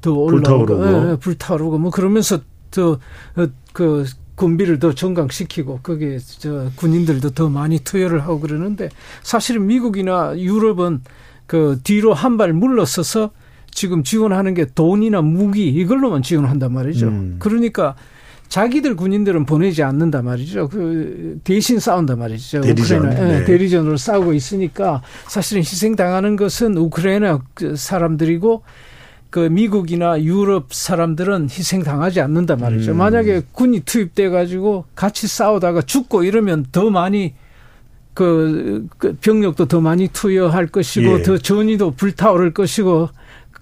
[0.00, 1.10] 더 올라오고 불타오르고.
[1.12, 2.40] 예, 불타오르고 뭐 그러면서
[2.70, 8.88] 더그 군비를 더 정강시키고 거기에 저 군인들도 더 많이 투여를 하고 그러는데
[9.22, 11.02] 사실은 미국이나 유럽은
[11.46, 13.30] 그 뒤로 한 발 물러서서
[13.70, 17.08] 지금 지원하는 게 돈이나 무기 이걸로만 지원한단 말이죠.
[17.08, 17.36] 음.
[17.38, 17.94] 그러니까
[18.48, 20.68] 자기들 군인들은 보내지 않는단 말이죠.
[20.68, 22.60] 그 대신 싸운단 말이죠.
[22.60, 22.98] 대리전.
[22.98, 23.44] 우크라이나 네.
[23.44, 28.62] 대리전으로 싸우고 있으니까 사실은 희생 당하는 것은 우크라이나 그 사람들이고
[29.34, 32.92] 그 미국이나 유럽 사람들은 희생 당하지 않는단 말이죠.
[32.92, 32.98] 음.
[32.98, 37.34] 만약에 군이 투입돼 가지고 같이 싸우다가 죽고 이러면 더 많이
[38.14, 41.22] 그, 그 병력도 더 많이 투여할 것이고 예.
[41.24, 43.08] 더 전의도 불타오를 것이고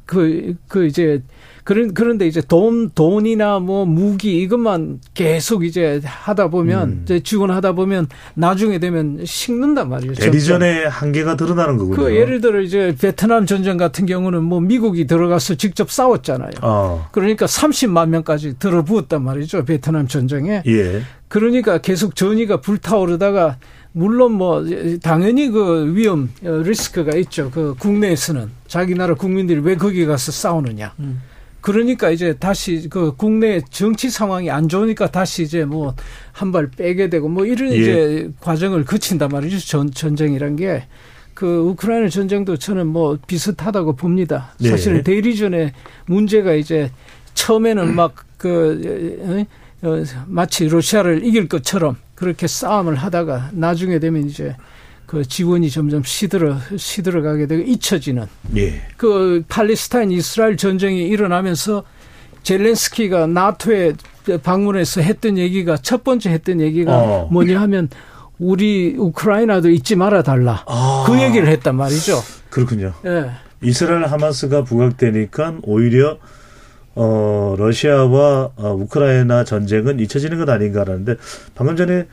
[0.04, 1.22] 그, 그 이제
[1.64, 7.00] 그런 그런데 이제 돈 돈이나 뭐 무기 이것만 계속 이제 하다 보면 음.
[7.04, 10.14] 이제 지원하다 보면 나중에 되면 식는단 말이죠.
[10.14, 11.96] 대리전의 한계가 드러나는 거군요.
[11.96, 16.50] 그 예를 들어 이제 베트남 전쟁 같은 경우는 뭐 미국이 들어가서 직접 싸웠잖아요.
[16.62, 17.08] 어.
[17.12, 19.64] 그러니까 30만 명까지 들어부었단 말이죠.
[19.64, 20.62] 베트남 전쟁에.
[20.66, 21.02] 예.
[21.28, 23.56] 그러니까 계속 전의가 불타오르다가
[23.92, 24.64] 물론 뭐
[25.02, 27.50] 당연히 그 위험 어, 리스크가 있죠.
[27.50, 30.94] 그 국내에서는 자기 나라 국민들이 왜 거기 가서 싸우느냐.
[30.98, 31.20] 음.
[31.62, 35.94] 그러니까 이제 다시 그 국내 정치 상황이 안 좋으니까 다시 이제 뭐
[36.34, 37.76] 한 발 빼게 되고 뭐 이런 예.
[37.76, 39.58] 이제 과정을 거친단 말이죠.
[39.60, 40.84] 전, 전쟁이란 게.
[41.34, 44.52] 그 우크라이나 전쟁도 저는 뭐 비슷하다고 봅니다.
[44.58, 44.68] 네.
[44.70, 45.72] 사실은 대리전에
[46.06, 46.90] 문제가 이제
[47.34, 49.46] 처음에는 막그
[49.82, 54.54] 어, 어, 마치 러시아를 이길 것처럼 그렇게 싸움을 하다가 나중에 되면 이제
[55.12, 58.24] 그 지원이 점점 시들어 시들어가게 되고 잊혀지는
[58.56, 58.80] 예.
[58.96, 61.84] 그 팔레스타인 이스라엘 전쟁이 일어나면서
[62.42, 63.92] 젤렌스키가 나토에
[64.42, 67.28] 방문해서 했던 얘기가 첫 번째 했던 얘기가 어.
[67.30, 67.90] 뭐냐 하면
[68.38, 71.04] 우리 우크라이나도 잊지 말아 달라 아.
[71.06, 72.18] 그 얘기를 했단 말이죠.
[72.48, 72.94] 그렇군요.
[73.04, 73.32] 예.
[73.60, 76.16] 이스라엘 하마스가 부각되니까 오히려
[76.94, 81.16] 어 러시아와 어, 우크라이나 전쟁은 잊혀지는 것 아닌가라는데
[81.54, 82.06] 방금 전에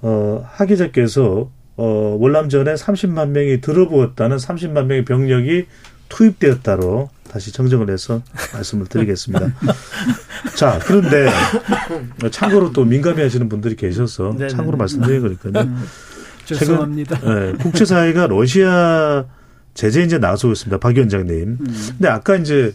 [0.00, 5.66] 어 하 기자께서 어, 월남전에 30만 명이 들어부었다는 30만 명의 병력이
[6.08, 8.22] 투입되었다로 다시 정정을 해서
[8.52, 9.46] 말씀을 드리겠습니다.
[10.56, 11.28] 자, 그런데
[12.30, 14.48] 참고로 또 민감해 하시는 분들이 계셔서 네네.
[14.48, 15.64] 참고로 말씀드리는 거니까요.
[15.64, 15.84] 음,
[16.44, 17.20] 죄송합니다.
[17.20, 19.24] 최근 네, 국제사회가 러시아
[19.74, 20.78] 제재 이제 나서고 있습니다.
[20.78, 21.58] 박 위원장님.
[21.60, 21.66] 음.
[21.90, 22.74] 근데 아까 이제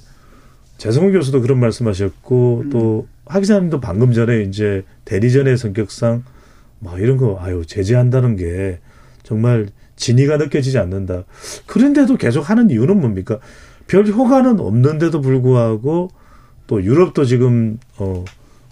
[0.78, 2.70] 재성훈 교수도 그런 말씀하셨고 음.
[2.70, 6.24] 또 하 기자님도 방금 전에 이제 대리전의 성격상
[6.80, 8.80] 뭐 이런 거 아유 제재한다는 게
[9.24, 11.24] 정말 진위가 느껴지지 않는다.
[11.66, 13.40] 그런데도 계속 하는 이유는 뭡니까?
[13.88, 16.10] 별 효과는 없는데도 불구하고
[16.68, 18.24] 또 유럽도 지금 어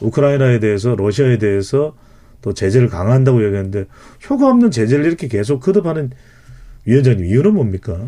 [0.01, 1.95] 우크라이나에 대해서 러시아에 대해서
[2.41, 3.85] 또 제재를 강화한다고 얘기하는데
[4.29, 6.11] 효과 없는 제재를 이렇게 계속 거듭하는
[6.85, 7.99] 위원장님 이유는 뭡니까?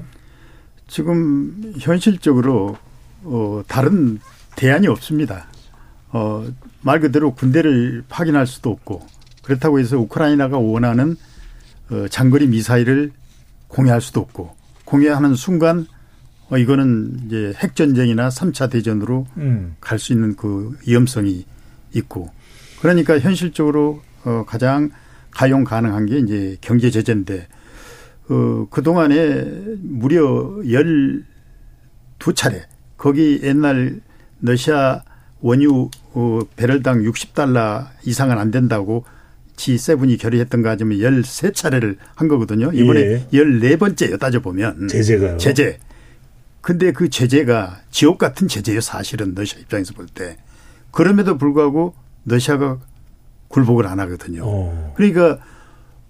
[0.87, 2.77] 지금 현실적으로
[3.23, 4.19] 어 다른
[4.55, 5.47] 대안이 없습니다.
[6.09, 9.05] 어말 그대로 군대를 파견할 수도 없고
[9.43, 11.15] 그렇다고 해서 우크라이나가 원하는 어,
[12.09, 13.11] 장거리 미사일을
[13.67, 14.55] 공유할 수도 없고
[14.85, 15.85] 공유하는 순간
[16.49, 19.75] 어, 이거는 이제 핵 전쟁이나 3차 대전으로 음.
[19.81, 21.45] 갈수 있는 그 위험성이
[21.93, 22.31] 있고
[22.81, 24.91] 그러니까 현실적으로 어, 가장
[25.31, 27.47] 가용 가능한 게 이제 경제 제재인데
[28.29, 29.43] 어, 그 동안에
[29.81, 31.33] 무려 열
[32.23, 32.63] 두 차례
[32.95, 33.99] 거기 옛날
[34.39, 35.03] 러시아
[35.41, 39.03] 원유 어, 배럴당 60달러 이상은 안 된다고
[39.63, 42.71] G7이 결의했던가 하면 13차례를 한 거거든요.
[42.73, 43.27] 이번에 예.
[43.31, 44.89] 14번째요, 따져보면.
[44.89, 45.37] 제재가요?
[45.37, 45.77] 제재.
[46.61, 50.37] 근데 그 제재가 지옥 같은 제재예요, 사실은 러시아 입장에서 볼 때.
[50.91, 51.93] 그럼에도 불구하고
[52.25, 52.79] 러시아가
[53.47, 54.43] 굴복을 안 하거든요.
[54.45, 54.93] 어.
[54.95, 55.39] 그러니까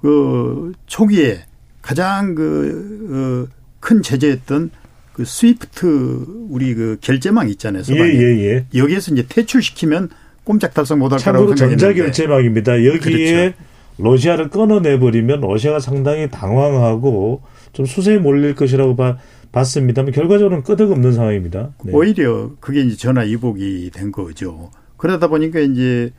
[0.01, 1.45] 그 초기에
[1.82, 4.72] 가장 그큰 어, 제재였던
[5.14, 7.84] 그 스위프트 우리 그 결제망 있잖아요.
[7.89, 8.66] 예, 예, 예.
[8.76, 10.10] 여기에서 이제 퇴출시키면
[10.44, 11.78] 꼼짝달싹 못할 거라고 생각했는데.
[11.78, 12.86] 전자결제망입니다.
[12.86, 13.58] 여기에 그렇죠.
[13.98, 17.41] 러시아를 끊어내버리면 러시아가 상당히 당황하고
[17.74, 19.18] 좀 수세에 몰릴 것이라고 봐,
[19.52, 21.72] 봤습니다만 결과적으로는 끄덕없는 상황입니다.
[21.84, 21.91] 네.
[21.94, 24.72] 오히려 그게 이제 전화 이복이 된 거죠.
[24.98, 26.12] 그러다 보니까 이제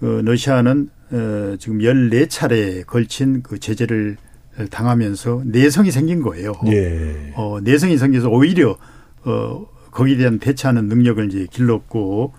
[0.00, 4.16] 어, 러시아는 어, 지금 14차례에 걸친 그 제재를
[4.70, 6.52] 당하면서 내성이 생긴 거예요.
[6.66, 7.32] 예.
[7.36, 8.76] 어, 내성이 생겨서 오히려
[9.24, 12.32] 어, 거기에 대한 대처하는 능력을 이제 길렀고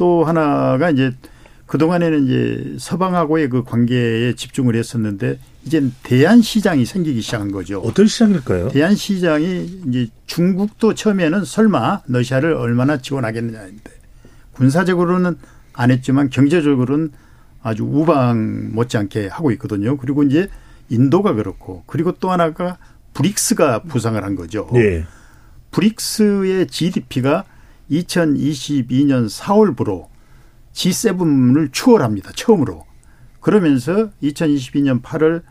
[0.00, 1.12] 또 하나가 이제
[1.66, 7.80] 그동안에는 이제 서방하고의 그 관계에 집중을 했었는데 이젠 대한 시장이 생기기 시작한 거죠.
[7.80, 8.70] 어떤 시장일까요?
[8.70, 13.90] 대한 시장이 이제 중국도 처음에는 설마 러시아를 얼마나 지원하겠느냐인데
[14.52, 15.36] 군사적으로는
[15.74, 17.12] 안 했지만 경제적으로는
[17.62, 19.98] 아주 우방 못지않게 하고 있거든요.
[19.98, 20.48] 그리고 이제
[20.88, 22.78] 인도가 그렇고 그리고 또 하나가
[23.12, 24.70] 브릭스가 부상을 한 거죠.
[24.72, 25.04] 네.
[25.72, 27.44] 브릭스의 GDP가
[27.90, 30.08] 2022년 4월부로
[30.72, 32.32] G7을 추월합니다.
[32.34, 32.86] 처음으로.
[33.40, 35.42] 그러면서 2022년 8월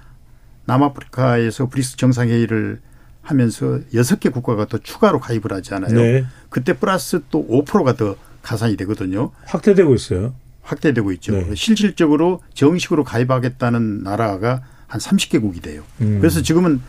[0.65, 2.79] 남아프리카에서 브릭스 정상회의를
[3.21, 5.93] 하면서 여섯 개 국가가 또 추가로 가입을 하잖아요.
[5.93, 6.25] 네.
[6.49, 9.31] 그때 플러스 또 5%가 더 가산이 되거든요.
[9.45, 10.33] 확대되고 있어요.
[10.61, 11.33] 확대되고 있죠.
[11.33, 11.55] 네.
[11.55, 15.83] 실질적으로 정식으로 가입하겠다는 나라가 한 30개국이 돼요.
[16.01, 16.19] 음.
[16.19, 16.81] 그래서 지금은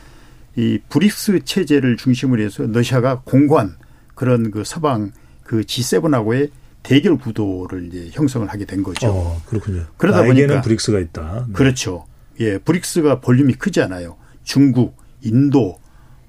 [0.57, 3.77] 이 브릭스 체제를 중심으로 해서 러시아가 공고한
[4.15, 5.13] 그런 그 서방
[5.51, 6.53] 그 G7하고의
[6.85, 9.09] 대결 구도를 이제 형성을 하게 된 거죠.
[9.09, 9.85] 어, 그렇군요.
[9.97, 11.47] 그러다 보니까 브릭스가 있다.
[11.49, 11.53] 네.
[11.55, 12.07] 그렇죠.
[12.39, 14.17] 예, 브릭스가 볼륨이 크지 않아요.
[14.45, 15.77] 중국, 인도,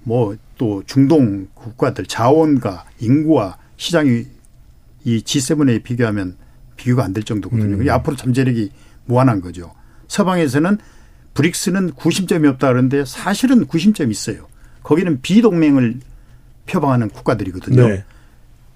[0.03, 4.25] 뭐 또 중동 국가들 자원과 인구와 시장이
[5.03, 6.35] 이 G7에 비교하면
[6.75, 7.77] 비교가 안 될 정도거든요.
[7.77, 7.89] 음.
[7.89, 8.71] 앞으로 잠재력이
[9.05, 9.71] 무한한 거죠.
[10.07, 10.79] 서방에서는
[11.35, 14.47] 브릭스는 구심점이 없다 그러는데 사실은 구심점이 있어요.
[14.81, 15.99] 거기는 비동맹을
[16.65, 17.87] 표방하는 국가들이거든요.
[17.87, 18.03] 네.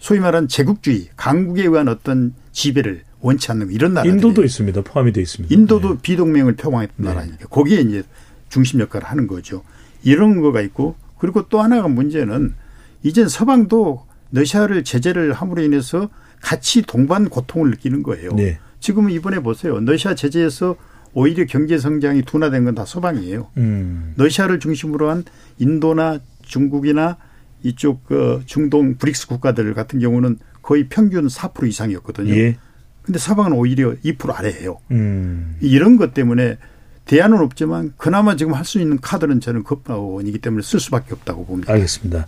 [0.05, 4.07] 소위 말하는 제국주의, 강국에 의한 어떤 지배를 원치 않는 이런 나라.
[4.07, 4.81] 인도도 있습니다.
[4.81, 5.51] 포함이 되어 있습니다.
[5.51, 7.07] 인도도 비동맹을 표방했던 네.
[7.11, 8.03] 나라니까 거기에 이제
[8.49, 9.63] 중심 역할을 하는 거죠.
[10.03, 12.53] 이런 거가 있고 그리고 또 하나가 문제는
[13.01, 18.29] 이젠 서방도 러시아를 제재를 함으로 인해서 같이 동반 고통을 느끼는 거예요.
[18.33, 18.59] 네.
[18.79, 19.79] 지금 이번에 보세요.
[19.79, 20.75] 러시아 제재에서
[21.15, 23.47] 오히려 경제 성장이 둔화된 건 다 서방이에요.
[23.57, 24.13] 음.
[24.17, 25.23] 러시아를 중심으로 한
[25.57, 27.17] 인도나 중국이나
[27.65, 32.33] 이쪽 그 중동 브릭스 국가들 같은 경우는 거의 평균 4% 이상이었거든요.
[32.35, 32.57] 예.
[33.01, 34.77] 근데 서방은 오히려 2% 아래예요.
[34.91, 35.57] 음.
[35.61, 36.57] 이런 것 때문에
[37.05, 41.73] 대안은 없지만 그나마 지금 할 수 있는 카드는 저는 그거뿐이기 때문에 쓸 수밖에 없다고 봅니다.
[41.73, 42.27] 알겠습니다.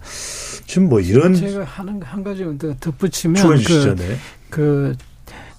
[0.67, 3.41] 지금 뭐 이런 제가 하는 한 가지만 더 덧붙이면.
[3.63, 4.17] 그, 네.
[4.49, 4.95] 그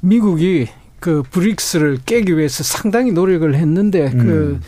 [0.01, 0.69] 미국이
[1.01, 4.19] 그 브릭스를 깨기 위해서 상당히 노력을 했는데 음.
[4.19, 4.61] 그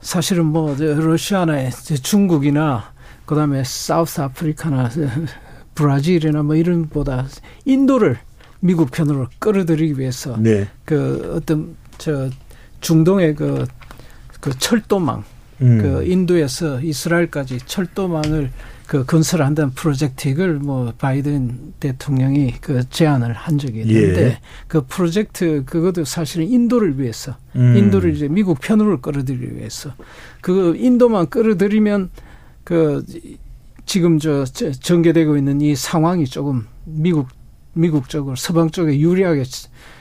[0.00, 1.68] 사실은 뭐저 러시아나
[2.02, 2.92] 중국이나
[3.30, 4.90] 그다음에 사우스 아프리카나
[5.76, 7.28] 브라질이나 뭐 이런 보다
[7.64, 8.18] 인도를
[8.58, 10.66] 미국 편으로 끌어들이기 위해서 네.
[10.84, 12.28] 그 어떤 저
[12.80, 13.66] 중동의 그,
[14.40, 15.22] 그 철도망
[15.62, 15.78] 음.
[15.80, 18.50] 그 인도에서 이스라엘까지 철도망을
[18.88, 24.38] 그 건설한다는 프로젝트 이걸 뭐 바이든 대통령이 그 제안을 한 적이 있는데 예.
[24.66, 27.76] 그 프로젝트 그것도 사실은 인도를 위해서 음.
[27.76, 29.94] 인도를 이제 미국 편으로 끌어들이기 위해서
[30.40, 32.10] 그 인도만 끌어들이면
[32.64, 33.04] 그
[33.86, 37.28] 지금 저 저- 전개되고 있는 이 상황이 조금 미국
[37.72, 39.44] 미국 쪽으로 서방 쪽에 유리하게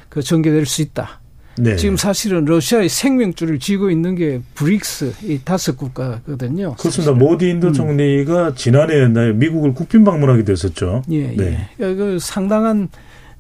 [0.10, 1.20] 그 전개될 수 있다.
[1.58, 1.76] 네.
[1.76, 6.76] 지금 사실은 러시아의 생명줄을 쥐고 있는 게 브릭스 이 다섯 국가거든요.
[6.76, 7.12] 그렇습니다.
[7.14, 11.04] 모디 인도 총리가 지난해 날 미국을 국빈 방문하기도 했었죠.
[11.12, 11.68] 예, 네.
[11.80, 11.96] 예.
[11.96, 12.88] 그 상당한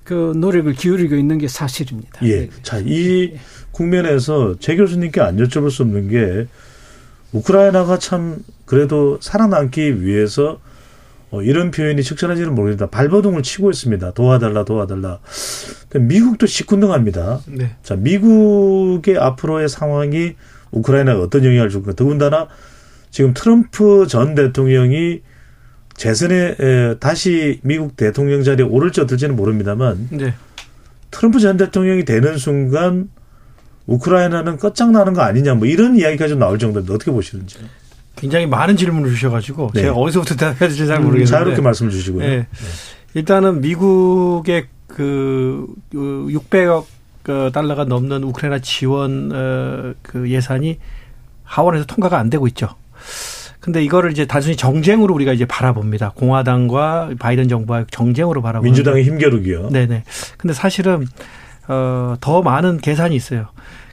[0.03, 2.25] 그 노력을 기울이고 있는 게 사실입니다.
[2.27, 2.49] 예.
[2.61, 3.33] 자, 이
[3.71, 6.47] 국면에서 제 교수님께 안 여쭤볼 수 없는 게
[7.33, 10.59] 우크라이나가 참 그래도 살아남기 위해서
[11.31, 12.87] 어, 이런 표현이 적절한지는 모르겠다.
[12.87, 14.11] 발버둥을 치고 있습니다.
[14.13, 15.19] 도와달라, 도와달라.
[15.89, 17.41] 그 미국도 시큰둥합니다.
[17.47, 17.75] 네.
[17.83, 20.35] 자, 미국의 앞으로의 상황이
[20.71, 21.93] 우크라이나에 어떤 영향을 줄까?
[21.93, 22.47] 더군다나
[23.11, 25.21] 지금 트럼프 전 대통령이
[25.95, 30.33] 재선에 에, 다시 미국 대통령 자리에 오를지 어떨지는 모릅니다만 네.
[31.11, 33.09] 트럼프 전 대통령이 되는 순간
[33.89, 37.57] 우크라이나는 끝장나는 거 아니냐 뭐 이런 이야기까지 나올 정도인데 어떻게 보시는지.
[38.15, 39.81] 굉장히 많은 질문을 주셔가지고 네.
[39.81, 42.27] 제가 어디서부터 대답해야 될지 잘 음, 모르겠는데 자유롭게 말씀을 주시고요.
[42.27, 42.47] 네.
[43.13, 46.85] 일단은 미국의 그 600억
[47.53, 50.79] 달러가 넘는 우크라이나 지원 어, 그 예산이
[51.43, 52.69] 하원에서 통과가 안 되고 있죠.
[53.59, 56.11] 근데 이거를 이제 단순히 정쟁으로 우리가 이제 바라봅니다.
[56.15, 59.69] 공화당과 바이든 정부와 정쟁으로 바라보는 민주당의 힘겨루기요.
[59.69, 60.03] 네네.
[60.37, 61.05] 근데 사실은
[61.67, 63.47] 어, 더 많은 계산이 있어요.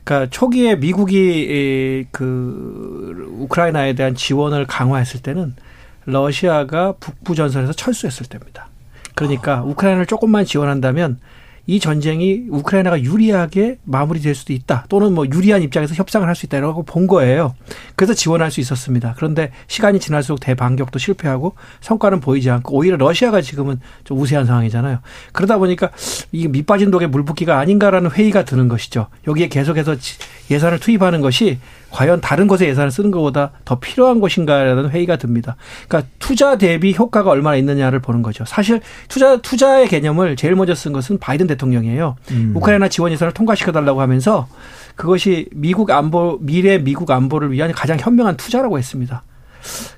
[0.06, 5.56] 그러니까 초기에 미국이 이, 그 우크라이나에 대한 지원을 강화했을 때는
[6.04, 8.68] 러시아가 북부 전선에서 철수했을 때입니다.
[9.16, 11.18] 그러니까 우크라이나를 조금만 지원한다면
[11.66, 14.84] 이 전쟁이 우크라이나가 유리하게 마무리될 수도 있다.
[14.88, 17.56] 또는 뭐 유리한 입장에서 협상을 할 수 있다라고 본 거예요.
[17.96, 19.14] 그래서 지원할 수 있었습니다.
[19.16, 24.98] 그런데 시간이 지날수록 대반격도 실패하고 성과는 보이지 않고 오히려 러시아가 지금은 좀 우세한 상황이잖아요.
[25.32, 25.90] 그러다 보니까
[26.30, 29.06] 이게 밑빠진 독에 물 붓기가 아닌가라는 회의가 드는 것이죠.
[29.26, 30.18] 여기에 계속해서 지-
[30.50, 31.58] 예산을 투입하는 것이
[31.90, 35.56] 과연 다른 것에 예산을 쓰는 것보다 더 필요한 것인가라는 회의가 듭니다.
[35.88, 38.44] 그러니까 투자 대비 효과가 얼마나 있느냐를 보는 거죠.
[38.44, 42.16] 사실 투자 투자의 개념을 제일 먼저 쓴 것은 바이든 대통령이에요.
[42.32, 42.52] 음.
[42.54, 44.46] 우크라이나 지원 예산을 통과시켜 달라고 하면서
[44.96, 49.22] 그것이 미국 안보 미래 미국 안보를 위한 가장 현명한 투자라고 했습니다.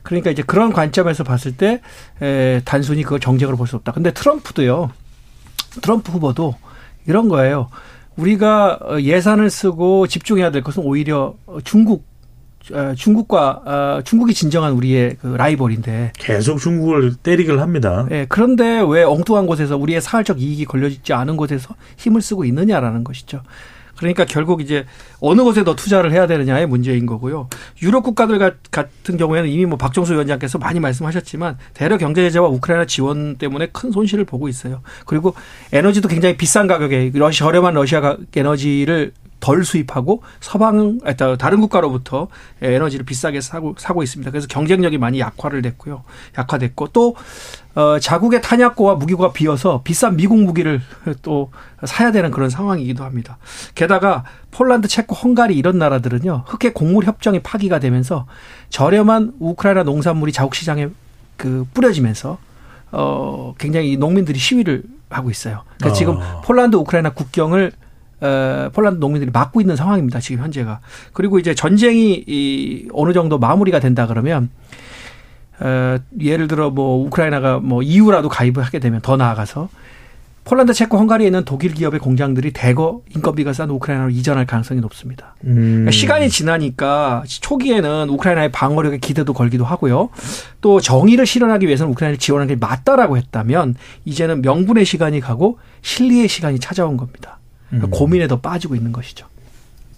[0.02, 1.80] 그러니까 이제 그런 관점에서 봤을 때
[2.20, 3.92] 에, 단순히 그걸 정쟁으로 볼 수 없다.
[3.92, 4.90] 근데 트럼프도요.
[5.82, 6.54] 트럼프 후보도
[7.06, 7.68] 이런 거예요.
[8.16, 11.34] 우리가 어, 예산을 쓰고 집중해야 될 것은 오히려
[11.64, 12.04] 중국
[12.72, 18.06] 어, 중국과 어, 중국이 진정한 우리의 그 라이벌인데 계속 중국을 때리기를 합니다.
[18.10, 23.42] 예, 그런데 왜 엉뚱한 곳에서 우리의 사활적 이익이 걸려있지 않은 곳에서 힘을 쓰고 있느냐라는 것이죠.
[23.98, 24.86] 그러니까 결국 이제
[25.20, 27.48] 어느 곳에 더 투자를 해야 되느냐의 문제인 거고요.
[27.82, 28.38] 유럽 국가들
[28.70, 33.90] 같은 경우에는 이미 뭐 박정수 위원장께서 많이 말씀하셨지만 대러 경제 제재와 우크라이나 지원 때문에 큰
[33.90, 34.82] 손실을 보고 있어요.
[35.04, 35.34] 그리고
[35.72, 40.98] 에너지도 굉장히 비싼 가격에 러시 저렴한 러시아 에너지를 덜 수입하고 서방
[41.38, 42.28] 다른 국가로부터
[42.60, 44.30] 에너지를 비싸게 사고 사고 있습니다.
[44.30, 46.04] 그래서 경쟁력이 많이 약화를 됐고요.
[46.36, 47.14] 약화됐고 또
[47.74, 50.82] 어, 자국의 탄약고와 무기고가 비어서 비싼 미국 무기를
[51.22, 51.52] 또
[51.84, 53.38] 사야 되는 그런 상황이기도 합니다.
[53.76, 56.44] 게다가 폴란드, 체코, 헝가리 이런 나라들은요.
[56.46, 58.26] 흑해 곡물 협정이 파기가 되면서
[58.70, 60.88] 저렴한 우크라이나 농산물이 자국 시장에
[61.36, 62.38] 그 뿌려지면서
[62.90, 65.62] 어 굉장히 농민들이 시위를 하고 있어요.
[65.76, 65.92] 그러니까 아.
[65.92, 67.87] 지금 폴란드 우크라이나 국경을 어,
[68.20, 70.20] 폴란드 농민들이 막고 있는 상황입니다.
[70.20, 70.80] 지금 현재가.
[71.12, 74.50] 그리고 이제 전쟁이 이 어느 정도 마무리가 된다 그러면
[75.60, 79.68] 어, 예를 들어 뭐 우크라이나가 뭐 EU라도 가입을 하게 되면 더 나아가서
[80.48, 85.34] 폴란드, 체코, 헝가리에 있는 독일 기업의 공장들이 대거 인건비가 싼 우크라이나로 이전할 가능성이 높습니다.
[85.44, 85.54] 음.
[85.54, 90.08] 그러니까 시간이 지나니까 초기에는 우크라이나의 방어력에 기대도 걸기도 하고요.
[90.62, 93.74] 또 정의를 실현하기 위해서는 우크라이나를 지원하는 게 맞다라고 했다면
[94.06, 97.37] 이제는 명분의 시간이 가고 실리의 시간이 찾아온 겁니다.
[97.68, 97.90] 그러니까 음.
[97.90, 99.26] 고민에 더 빠지고 있는 것이죠.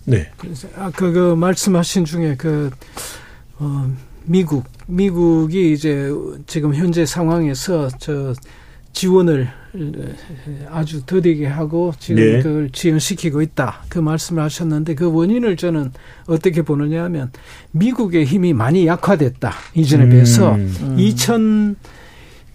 [0.04, 0.30] 네.
[0.38, 2.70] 그래서 아까 그 말씀하신 중에 그
[3.58, 3.90] 어,
[4.24, 6.10] 미국 미국이 이제
[6.46, 8.34] 지금 현재 상황에서 저
[8.92, 9.48] 지원을
[10.68, 12.42] 아주 더디게 하고 지금 네.
[12.42, 13.84] 그걸 지연시키고 있다.
[13.88, 15.92] 그 말씀을 하셨는데 그 원인을 저는
[16.26, 17.30] 어떻게 보느냐 하면
[17.70, 19.52] 미국의 힘이 많이 약화됐다.
[19.74, 20.10] 이전에 음.
[20.10, 20.96] 비해서 음.
[20.98, 21.76] 2000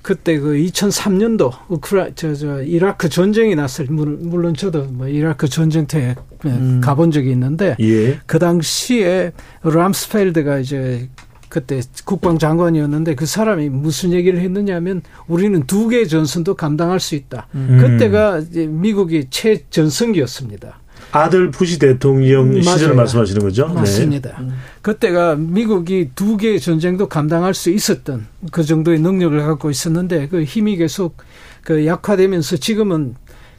[0.05, 6.13] 그때 그 2003년도 우크라 저, 저 이라크 전쟁이 났을 물론 저도 뭐 이라크 전쟁 때
[6.45, 6.79] 음.
[6.79, 8.19] 가본 적이 있는데 예.
[8.27, 9.31] 그 당시에
[9.63, 11.09] 람스펠드가 이제
[11.49, 17.47] 그때 국방장관이었는데 그 사람이 무슨 얘기를 했느냐면 우리는 두 개의 전선도 감당할 수 있다.
[17.55, 17.79] 음.
[17.81, 20.81] 그때가 이제 미국이 최전성기였습니다.
[21.15, 23.67] 아들 부시 대통령 시절을 말씀하시는 거죠?
[23.67, 23.73] 네.
[23.75, 24.41] 맞습니다.
[24.41, 24.49] 네.
[24.81, 30.77] 그때가 미국이 두 개의 전쟁도 감당할 수 있었던 그 정도의 능력을 갖고 있었는데 그 힘이
[30.77, 31.17] 계속
[31.63, 33.15] 그 약화되면서 지금은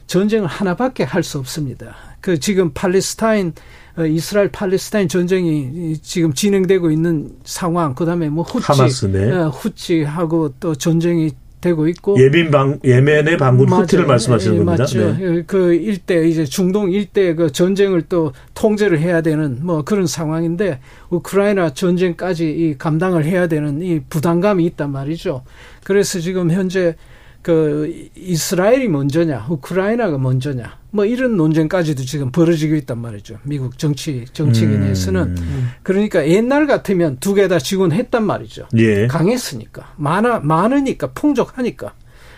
[0.07, 1.95] 전쟁을 하나밖에 할 수 없습니다.
[2.21, 3.53] 그 지금 팔레스타인
[3.97, 9.31] 어, 이스라엘 팔레스타인 전쟁이 지금 진행되고 있는 상황 그다음에 뭐 후치 하마스, 네.
[9.31, 14.83] 어, 후치하고 또 전쟁이 되고 있고 예민 방 예멘의 방군 후티를 말씀하시는 예, 겁니다.
[14.83, 15.17] 맞죠.
[15.17, 15.43] 네.
[15.47, 20.79] 그 일대 이제 중동 일대 그 전쟁을 또 통제를 해야 되는 뭐 그런 상황인데
[21.09, 25.43] 우크라이나 전쟁까지 이 감당을 해야 되는 이 부담감이 있단 말이죠.
[25.83, 26.95] 그래서 지금 현재
[27.41, 33.39] 그 이스라엘이 먼저냐, 우크라이나가 먼저냐, 뭐 이런 논쟁까지도 지금 벌어지고 있단 말이죠.
[33.43, 35.69] 미국 정치 정치인에서는 음.
[35.83, 38.67] 그러니까 옛날 같으면 두 개 다 지원했단 말이죠.
[38.77, 39.07] 예.
[39.07, 41.93] 강했으니까 많아 많으니까 풍족하니까.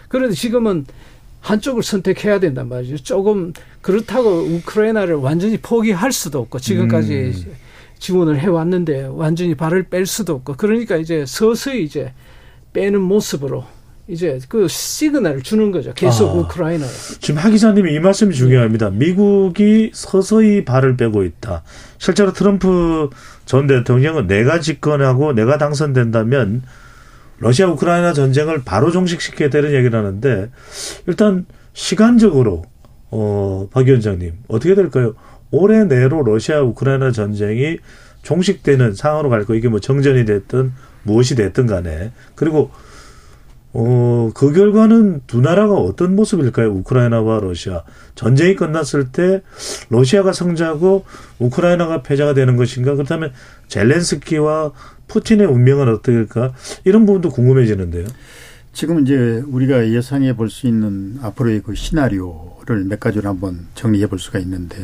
[0.10, 0.86] 그런데 지금은
[1.42, 2.98] 한쪽을 선택해야 된단 말이죠.
[2.98, 7.14] 조금 그렇다고 우크라이나를 완전히 포기할 수도 없고 지금까지
[7.48, 7.54] 음.
[7.98, 12.14] 지원을 해왔는데 완전히 발을 뺄 수도 없고 그러니까 이제 서서히 이제
[12.74, 13.64] 빼는 모습으로
[14.10, 15.94] 이제 그 시그널을 주는 거죠.
[15.94, 16.92] 계속 아, 우크라이나로.
[17.22, 18.90] 지금 하 기자님이 이 말씀이 중요합니다.
[18.90, 21.64] 미국이 서서히 발을 빼고 있다.
[22.00, 23.12] 실제로 트럼프
[23.46, 26.64] 전 대통령은 내가 집권하고 내가 당선된다면
[27.38, 30.50] 러시아 우크라이나 전쟁을 바로 종식시켜야 되는 얘기를 하는데
[31.06, 32.64] 일단 시간적으로
[33.12, 35.14] 어, 박 위원장님 어떻게 될까요?
[35.52, 37.78] 올해 내로 러시아 우크라이나 전쟁이
[38.24, 39.54] 종식되는 상황으로 갈 거.
[39.54, 42.72] 이게 뭐 정전이 됐든 무엇이 됐든 간에 그리고
[43.72, 46.70] 어, 그 결과는 두 나라가 어떤 모습일까요?
[46.72, 47.84] 우크라이나와 러시아.
[48.16, 49.42] 전쟁이 끝났을 때
[49.90, 51.06] 러시아가 성자고
[51.38, 52.96] 우크라이나가 패자가 되는 것인가?
[52.96, 53.32] 그렇다면
[53.68, 54.72] 젤렌스키와
[55.08, 56.54] 푸틴의 운명은 어떨까?
[56.84, 58.08] 이런 부분도 궁금해지는데요.
[58.74, 64.20] 지금 이제 우리가 예상해 볼 수 있는 앞으로의 그 시나리오를 몇 가지로 한번 정리해 볼
[64.20, 64.78] 수가 있는데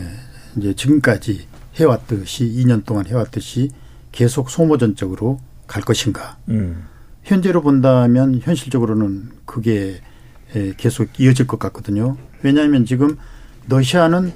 [0.58, 3.70] 이제 지금까지 해왔듯이 2년 동안 해왔듯이
[4.12, 6.38] 계속 소모전적으로 갈 것인가?
[6.50, 6.84] 음.
[7.26, 10.00] 현재로 본다면 현실적으로는 그게
[10.78, 12.18] 계속 이어질 것 같거든요.
[12.44, 13.18] 왜냐하면 지금
[13.68, 14.32] 러시아는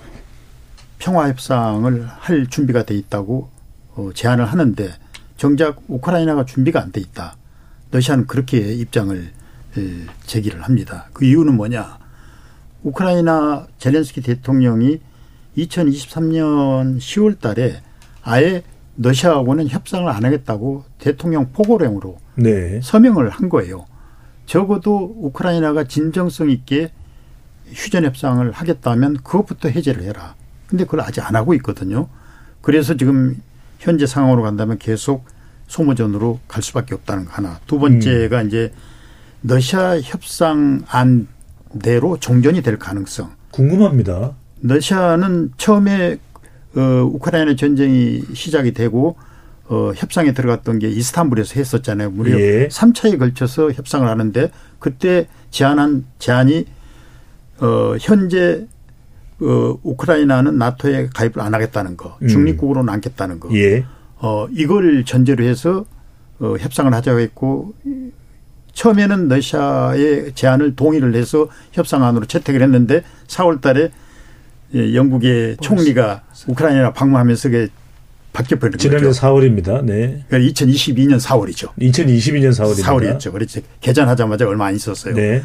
[0.98, 3.50] 평화협상을 할 준비가 돼 있다고
[3.96, 4.90] 어, 제안을 하는데
[5.38, 7.38] 정작 우크라이나가 준비가 안 돼 있다.
[7.92, 9.32] 러시아는 그렇게 입장을
[10.26, 11.08] 제기를 합니다.
[11.14, 12.00] 그 이유는 뭐냐?
[12.84, 15.00] 우크라이나 젤렌스키 대통령이
[15.58, 17.82] 2023년 10월 달에
[18.24, 18.64] 아예
[19.02, 22.80] 러시아하고는 협상을 안 하겠다고 대통령 포고령으로 네.
[22.84, 23.86] 서명을 한 거예요.
[24.46, 26.92] 적어도 우크라이나가 진정성 있게
[27.74, 30.36] 휴전 협상을 하겠다면 그것부터 해제를 해라.
[30.68, 32.08] 근데 그걸 아직 안 하고 있거든요.
[32.62, 33.42] 그래서 지금
[33.80, 35.26] 현재 상황으로 간다면 계속
[35.68, 37.60] 소모전으로 갈 수밖에 없다는 거 하나.
[37.68, 38.48] 두 번째가 음.
[38.48, 38.74] 이제
[39.44, 43.32] 러시아 협상 안대로 종전이 될 가능성.
[43.52, 44.34] 궁금합니다.
[44.62, 46.18] 러시아는 처음에
[46.76, 46.82] 어,
[47.14, 49.18] 우크라이나 전쟁이 시작이 되고
[49.66, 52.12] 어, 협상에 들어갔던 게 이스탄불에서 했었잖아요.
[52.12, 52.68] 무려 예.
[52.68, 56.66] 3차에 걸쳐서 협상을 하는데 그때 제안한 제안이
[57.60, 58.68] 어, 현재
[59.42, 62.28] 어, 우크라이나는 나토에 가입을 안 하겠다는 거, 음.
[62.28, 63.50] 중립국으로 남겠다는 거.
[63.56, 63.86] 예.
[64.18, 65.86] 어, 이걸 전제로 해서
[66.40, 67.74] 어, 협상을 하자고 했고
[68.74, 73.92] 처음에는 러시아의 제안을 동의를 해서 협상안으로 채택을 했는데 4월 달에
[74.76, 77.68] 예, 영국의 총리가 우크라이나 방문하면서 그게
[78.34, 78.90] 바뀌어 버린 거죠.
[78.90, 79.84] 지난해 4월입니다.
[79.84, 80.24] 네.
[80.28, 81.74] 그러니까 2022년 4월이죠.
[81.80, 82.84] 2022년 4월입니다.
[82.84, 83.32] 4월이었죠.
[83.32, 83.64] 그렇지.
[83.82, 85.16] 개전하자마자 얼마 안 있었어요.
[85.16, 85.42] 네.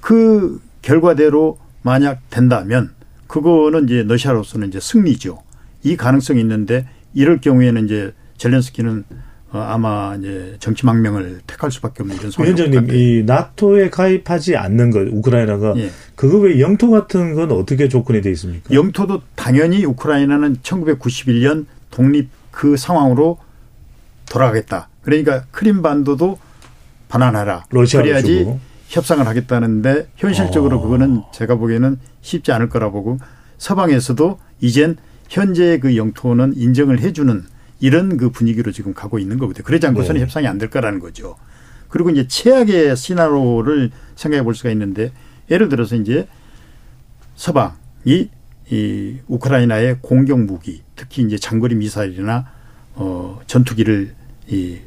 [0.00, 2.90] 그 결과대로 만약 된다면
[3.28, 5.42] 그거는 이제 러시아로서는 이제 승리죠.
[5.84, 9.23] 이 가능성이 있는데 이럴 경우에는 이제 젤렌스키는 어,
[9.62, 15.06] 아마 이제 정치 망명을 택할 수밖에 없는 이런 상황이 위원장님, 이 나토에 가입하지 않는 것,
[15.10, 15.90] 우크라이나가 예.
[16.14, 18.74] 그거 외 영토 같은 건 어떻게 조건이 돼 있습니까?
[18.74, 23.38] 영토도 당연히 우크라이나는 1991년 독립 그 상황으로
[24.28, 24.88] 돌아가겠다.
[25.02, 26.38] 그러니까 크림반도도
[27.08, 27.64] 반환하라.
[27.70, 28.60] 그래야지 주고.
[28.88, 30.82] 협상을 하겠다는데 현실적으로 어.
[30.82, 33.18] 그거는 제가 보기에는 쉽지 않을 거라 보고
[33.58, 34.96] 서방에서도 이젠
[35.28, 37.44] 현재의 그 영토는 인정을 해주는
[37.84, 39.62] 이런 그 분위기로 지금 가고 있는 거거든요.
[39.62, 40.22] 그러지 않고서는 네.
[40.24, 41.36] 협상이 안 될 거라는 거죠.
[41.88, 45.12] 그리고 이제 최악의 시나리오를 생각해 볼 수가 있는데
[45.50, 46.26] 예를 들어서 이제
[47.36, 48.30] 서방이
[48.70, 52.46] 이 우크라이나의 공격 무기, 특히 이제 장거리 미사일이나
[52.94, 54.14] 어 전투기를
[54.48, 54.78] 이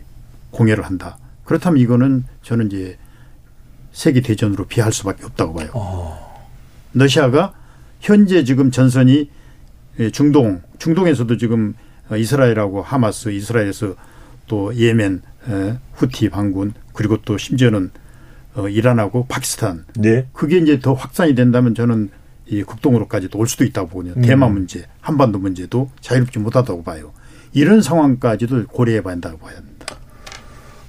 [0.50, 1.20] 공여를 한다.
[1.43, 2.98] 그렇다면 이거는 저는 이제
[3.91, 5.70] 세계 대전으로 비할 수밖에 없다고 봐요.
[5.74, 6.48] 어.
[6.93, 7.54] 러시아가
[8.00, 9.30] 현재 지금 전선이
[10.14, 11.76] 중동, 중동에서도 지금
[12.16, 13.95] 이스라엘하고 하마스, 이스라엘에서
[14.47, 15.22] 또 예멘,
[15.93, 17.91] 후티 반군 그리고 또 심지어는
[18.55, 19.86] 어, 이란하고 파키스탄.
[19.97, 20.28] 네.
[20.34, 22.10] 그게 이제 더 확산이 된다면 저는
[22.47, 24.16] 이 극동으로까지도 올 수도 있다고 보거든요.
[24.18, 24.22] 음.
[24.24, 27.12] 대만 문제, 한반도 문제도 자유롭지 못하다고 봐요.
[27.53, 29.97] 이런 상황까지도 고려해 봐야 한다고 봐야 합니다.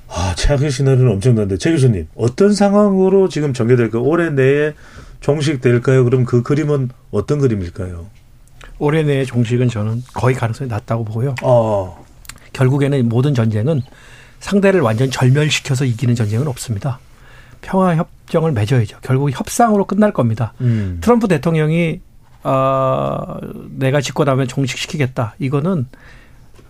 [0.08, 1.58] 아, 최악의 시나리오는 엄청난데.
[1.58, 4.02] 최 교수님, 어떤 상황으로 지금 전개될까요?
[4.02, 4.72] 올해 내에
[5.20, 6.04] 종식될까요?
[6.04, 8.06] 그럼 그 그림은 어떤 그림일까요?
[8.78, 11.34] 올해 내에 종식은 저는 거의 가능성이 낮다고 보고요.
[11.42, 12.04] 어.
[12.52, 13.82] 결국에는 모든 전쟁은
[14.40, 16.98] 상대를 완전 절멸시켜서 이기는 전쟁은 없습니다.
[17.60, 18.98] 평화 협정을 맺어야죠.
[19.02, 20.52] 결국 협상으로 끝날 겁니다.
[20.60, 20.98] 음.
[21.00, 22.00] 트럼프 대통령이
[22.44, 23.36] 어,
[23.70, 25.34] 내가 짓고 나면 종식시키겠다.
[25.38, 25.86] 이거는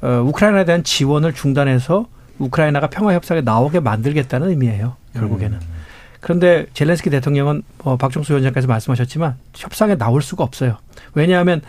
[0.00, 2.06] 어, 우크라이나에 대한 지원을 중단해서
[2.38, 4.96] 우크라이나가 평화 협상에 나오게 만들겠다는 의미예요.
[5.12, 5.58] 결국에는.
[5.58, 5.78] 음.
[6.20, 10.78] 그런데 젤렌스키 대통령은 뭐 박종수 위원장께서 말씀하셨지만 협상에 나올 수가 없어요.
[11.14, 11.66] 왜냐하면 어,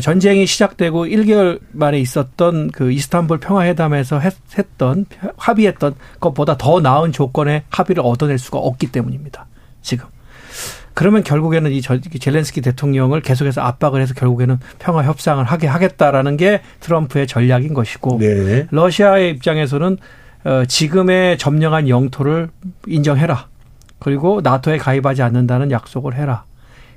[0.00, 4.34] 전쟁이 시작되고 1개월 만에 있었던 그 이스탄불 평화회담에서 했,
[4.78, 5.06] 던
[5.36, 9.46] 합의했던 것보다 더 나은 조건의 합의를 얻어낼 수가 없기 때문입니다.
[9.82, 10.06] 지금.
[10.94, 17.28] 그러면 결국에는 이 젤렌스키 대통령을 계속해서 압박을 해서 결국에는 평화 협상을 하게 하겠다라는 게 트럼프의
[17.28, 18.66] 전략인 것이고 네.
[18.70, 19.96] 러시아의 입장에서는
[20.44, 22.48] 어, 지금의 점령한 영토를
[22.86, 23.46] 인정해라.
[23.98, 26.44] 그리고 나토에 가입하지 않는다는 약속을 해라.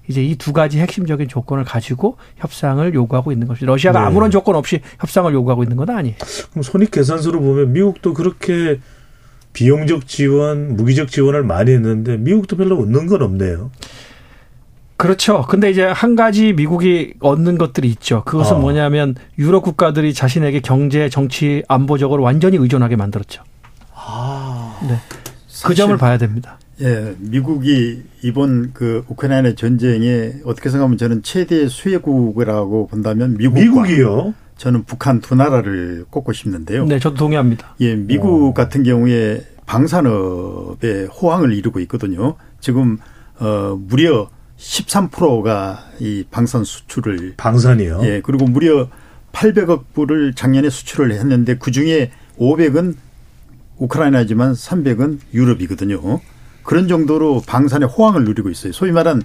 [0.08, 4.06] 이제 이 두 가지 핵심적인 조건을 가지고 협상을 요구하고 있는 것이 러시아가 네.
[4.08, 6.16] 아무런 조건 없이 협상을 요구하고 있는 건 아니에요.
[6.52, 8.80] 그럼 손익 계산서로 보면 미국도 그렇게
[9.54, 13.70] 비용적 지원, 무기적 지원을 많이 했는데 미국도 별로 얻는 건 없네요.
[14.97, 15.45] 그렇죠.
[15.47, 18.24] 근데 이제 한 가지 미국이 얻는 것들이 있죠.
[18.24, 18.60] 그것은 어.
[18.60, 23.43] 뭐냐면 유럽 국가들이 자신에게 경제, 정치, 안보적으로 완전히 의존하게 만들었죠.
[23.95, 24.78] 아.
[24.88, 24.97] 네.
[25.64, 26.60] 그 점을 봐야 됩니다.
[26.82, 34.34] 예, 미국이 이번 그 우크라이나 전쟁에 어떻게 생각하면 저는 최대 수혜국이라고 본다면 미국 미국이요.
[34.58, 36.86] 저는 북한 두 나라를 꼽고 싶는데요.
[36.86, 37.76] 네, 저도 동의합니다.
[37.82, 38.54] 예, 미국 오.
[38.54, 42.36] 같은 경우에 방산업에 호황을 이루고 있거든요.
[42.60, 42.98] 지금
[43.40, 48.02] 어 무려 13%가 이 방산 수출을 방산이요.
[48.04, 48.90] 예, 그리고 무려
[49.34, 52.96] 800억 불을 작년에 수출을 했는데 그 중에 500은
[53.78, 56.20] 우크라이나지만 300은 유럽이거든요.
[56.72, 58.72] 그런 정도로 방산의 호황을 누리고 있어요.
[58.72, 59.22] 소위 말한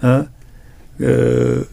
[0.00, 1.64] 어, 어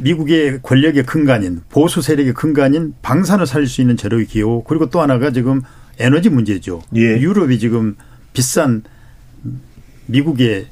[0.00, 5.30] 미국의 권력의 근간인 보수 세력의 근간인 방산을 살릴 수 있는 재료의 기호 그리고 또 하나가
[5.30, 5.62] 지금
[6.00, 6.82] 에너지 문제죠.
[6.96, 7.00] 예.
[7.00, 7.94] 유럽이 지금
[8.32, 8.82] 비싼
[10.06, 10.66] 미국의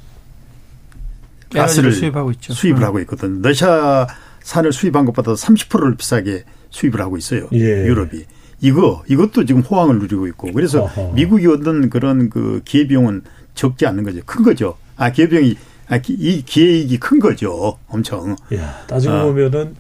[1.51, 2.53] 가스를 수입하고 있죠.
[2.53, 2.85] 수입을 음.
[2.85, 3.43] 하고 있거든.
[3.43, 4.09] 러시아
[4.43, 7.49] 산을 수입한 것보다 30%를 비싸게 수입을 하고 있어요.
[7.53, 7.87] 예.
[7.87, 8.25] 유럽이.
[8.65, 11.13] 이거 이것도 지금 호황을 누리고 있고 그래서 어허.
[11.13, 13.21] 미국이 얻은 그런 그 기회 비용은
[13.55, 14.21] 적지 않는 거죠.
[14.25, 14.79] 큰 거죠.
[14.97, 15.57] 아 기회 비용이
[15.89, 17.77] 아, 이 기회이익이 큰 거죠.
[17.89, 18.37] 엄청.
[18.55, 19.23] 야, 따지고 아.
[19.25, 19.75] 보면은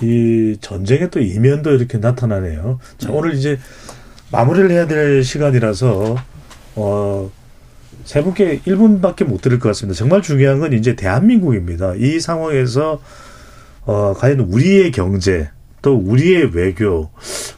[0.00, 2.78] 이 전쟁의 또 이면도 이렇게 나타나네요.
[2.98, 3.58] 자, 오늘 이제
[4.30, 6.16] 마무리를 해야 될 시간이라서
[6.76, 7.30] 어.
[8.04, 9.96] 세 분께 1분밖에 못 드릴 것 같습니다.
[9.96, 11.94] 정말 중요한 건 이제 대한민국입니다.
[11.94, 13.00] 이 상황에서
[13.86, 15.48] 어, 과연 우리의 경제
[15.84, 17.10] 또 우리의 외교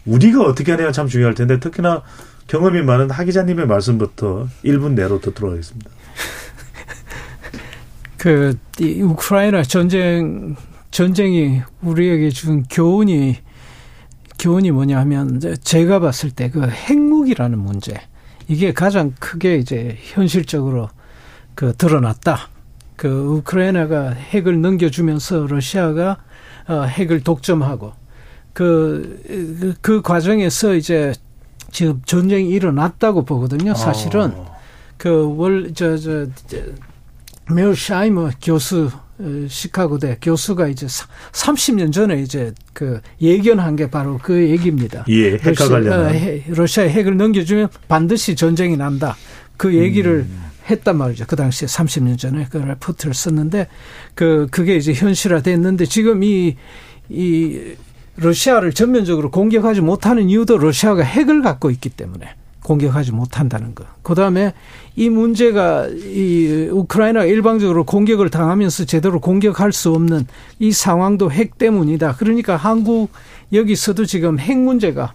[0.04, 2.02] 우리가 어떻게 하냐가 참 중요할 텐데 특히나
[2.48, 5.88] 경험이 많은 하 기자님의 말씀부터 1분 내로 듣도록 하겠습니다.
[8.18, 10.56] 그, 이 우크라이나 전쟁,
[10.90, 13.36] 전쟁이 우리에게 준 교훈이,
[14.40, 17.94] 교훈이 뭐냐 하면, 제가 봤을 때 그 핵무기라는 문제.
[18.48, 20.88] 이게 가장 크게 이제 현실적으로
[21.54, 22.48] 그 드러났다.
[22.96, 26.16] 그 우크라이나가 핵을 넘겨주면서 러시아가
[26.66, 27.92] 어, 핵을 독점하고
[28.56, 31.12] 그, 그 과정에서 이제
[31.70, 33.74] 지금 전쟁이 일어났다고 보거든요.
[33.74, 34.56] 사실은 어.
[34.96, 36.26] 그월 저 저
[37.52, 45.04] 미어샤이머 교수 어, 시카고대 교수가 이제 30년 전에 이제 그 예견한 게 바로 그 얘기입니다.
[45.08, 46.06] 예, 핵과 러시아, 관련한.
[46.06, 49.14] 어, 해- 러시아에 핵을 넘겨주면 반드시 전쟁이 난다.
[49.58, 50.42] 그 얘기를 음.
[50.70, 51.26] 했단 말이죠.
[51.28, 53.68] 그 당시에 30년 전에 그 레포트를 썼는데
[54.14, 56.56] 그 그게 이제 현실화됐는데 지금 이이
[58.16, 63.84] 러시아를 전면적으로 공격하지 못하는 이유도 러시아가 핵을 갖고 있기 때문에 공격하지 못한다는 거.
[64.02, 64.52] 그 다음에
[64.96, 70.26] 이 문제가 이 우크라이나 일방적으로 공격을 당하면서 제대로 공격할 수 없는
[70.58, 72.16] 이 상황도 핵 때문이다.
[72.16, 73.10] 그러니까 한국
[73.52, 75.14] 여기서도 지금 핵 문제가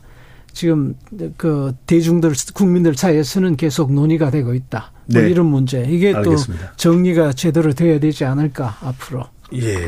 [0.54, 0.96] 지금
[1.38, 4.92] 그 대중들 국민들 사이에서는 계속 논의가 되고 있다.
[5.12, 5.30] 뭐 네.
[5.30, 5.86] 이런 문제.
[5.90, 6.72] 이게 알겠습니다.
[6.72, 9.26] 또 정리가 제대로 돼야 되지 않을까 앞으로.
[9.54, 9.86] 예.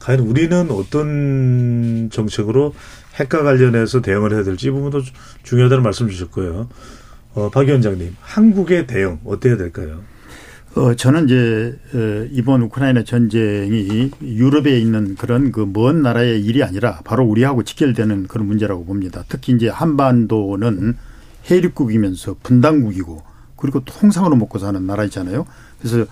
[0.00, 2.74] 과연 우리는 어떤 정책으로
[3.14, 6.68] 핵과 관련해서 대응을 해야 될지 이 부분도 주- 중요하다는 말씀 주셨고요.
[7.34, 10.02] 어, 박 위원장님, 한국의 대응 어때야 될까요?
[10.74, 17.00] 어, 저는 이제 어, 이번 우크라이나 전쟁이 유럽에 있는 그런 그 먼 나라의 일이 아니라
[17.04, 19.24] 바로 우리하고 직결되는 그런 문제라고 봅니다.
[19.28, 20.96] 특히 이제 한반도는
[21.50, 23.22] 해륙국이면서 분단국이고
[23.56, 25.44] 그리고 통상으로 먹고 사는 나라이잖아요.
[25.78, 26.06] 그래서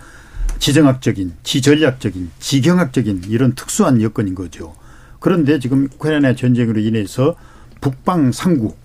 [0.61, 4.75] 지정학적인, 지전략적인, 지경학적인 이런 특수한 여건인 거죠.
[5.19, 7.35] 그런데 지금 우크라이나 전쟁으로 인해서
[7.81, 8.79] 북방 삼국,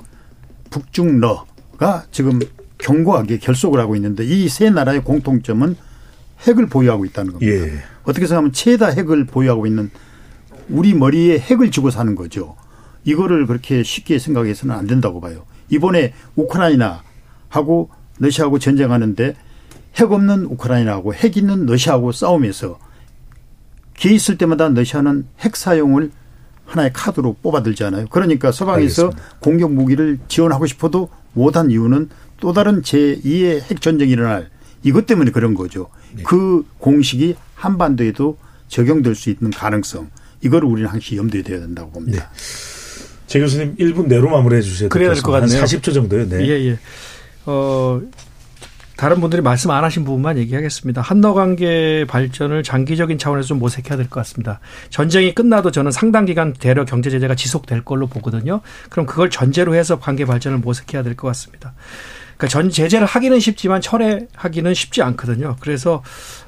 [0.69, 2.39] 북중러가 지금
[2.77, 5.75] 견고하게 결속을 하고 있는데 이 세 나라의 공통점은
[6.47, 7.53] 핵을 보유하고 있다는 겁니다.
[7.53, 7.83] 예.
[8.03, 9.89] 어떻게 생각하면 최다 핵을 보유하고 있는
[10.69, 12.55] 우리 머리에 핵을 쥐고 사는 거죠.
[13.03, 15.45] 이거를 그렇게 쉽게 생각해서는 안 된다고 봐요.
[15.69, 19.35] 이번에 우크라이나하고 러시아하고 전쟁하는데
[19.95, 22.79] 핵 없는 우크라이나하고 핵 있는 러시아하고 싸우면서
[23.97, 26.11] 기회 있을 때마다 러시아는 핵 사용을
[26.65, 28.07] 하나의 카드로 뽑아들잖아요.
[28.09, 29.37] 그러니까 서방에서 알겠습니다.
[29.39, 34.49] 공격 무기를 지원하고 싶어도 못한 이유는 또 다른 제2의 핵 전쟁이 일어날
[34.83, 35.87] 이것 때문에 그런 거죠.
[36.13, 36.23] 네.
[36.23, 38.37] 그 공식이 한반도에도
[38.67, 40.09] 적용될 수 있는 가능성
[40.41, 42.29] 이거를 우리는 항시 염두에 둬야 된다고 봅니다.
[43.27, 45.65] 제 교수님 1분 내로 마무리해 주셔야 그래야 될될것것 같습니다.
[45.65, 45.77] 같네요.
[45.77, 46.29] 한 40초 정도요.
[46.29, 46.47] 네.
[46.47, 46.79] 예, 예.
[47.45, 48.01] 어,
[48.97, 51.01] 다른 분들이 말씀 안 하신 부분만 얘기하겠습니다.
[51.01, 54.59] 한러 관계 발전을 장기적인 차원에서 좀 모색해야 될 것 같습니다.
[54.89, 58.61] 전쟁이 끝나도 저는 상당 기간 대러 경제 제재가 지속될 걸로 보거든요.
[58.89, 61.73] 그럼 그걸 전제로 해서 관계 발전을 모색해야 될 것 같습니다.
[62.37, 65.55] 그러니까 전 제재를 하기는 쉽지만 철회하기는 쉽지 않거든요.
[65.59, 66.03] 그래서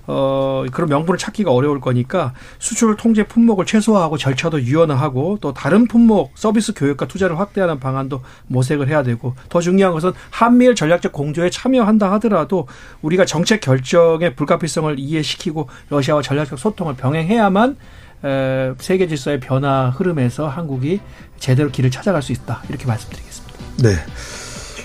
[0.08, 6.32] 어 그런 명분을 찾기가 어려울 거니까 수출 통제 품목을 최소화하고 절차도 유연화하고 또 다른 품목
[6.36, 12.12] 서비스 교육과 투자를 확대하는 방안도 모색을 해야 되고 더 중요한 것은 한미일 전략적 공조에 참여한다
[12.14, 12.68] 하더라도
[13.02, 17.76] 우리가 정책 결정의 불가피성을 이해시키고 러시아와 전략적 소통을 병행해야만
[18.24, 21.02] 에, 세계 질서의 변화 흐름에서 한국이
[21.38, 23.58] 제대로 길을 찾아갈 수 있다 이렇게 말씀드리겠습니다.
[23.84, 23.96] 네.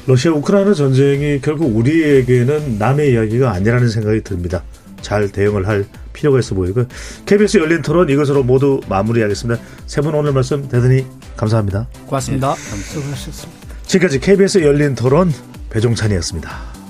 [0.07, 4.64] 러시아 우크라이나 전쟁이 결국 우리에게는 남의 이야기가 아니라는 생각이 듭니다.
[5.03, 6.84] 잘 대응을 할 필요가 있어 보이고
[7.26, 9.61] KBS 열린 토론 이것으로 모두 마무리하겠습니다.
[9.86, 11.88] 세 분 오늘 말씀 대단히 감사합니다.
[12.07, 12.55] 고맙습니다.
[12.55, 13.62] 수고하셨습니다.
[13.86, 15.32] 지금까지 KBS 열린 토론
[15.70, 16.82] 배종찬이었습니다.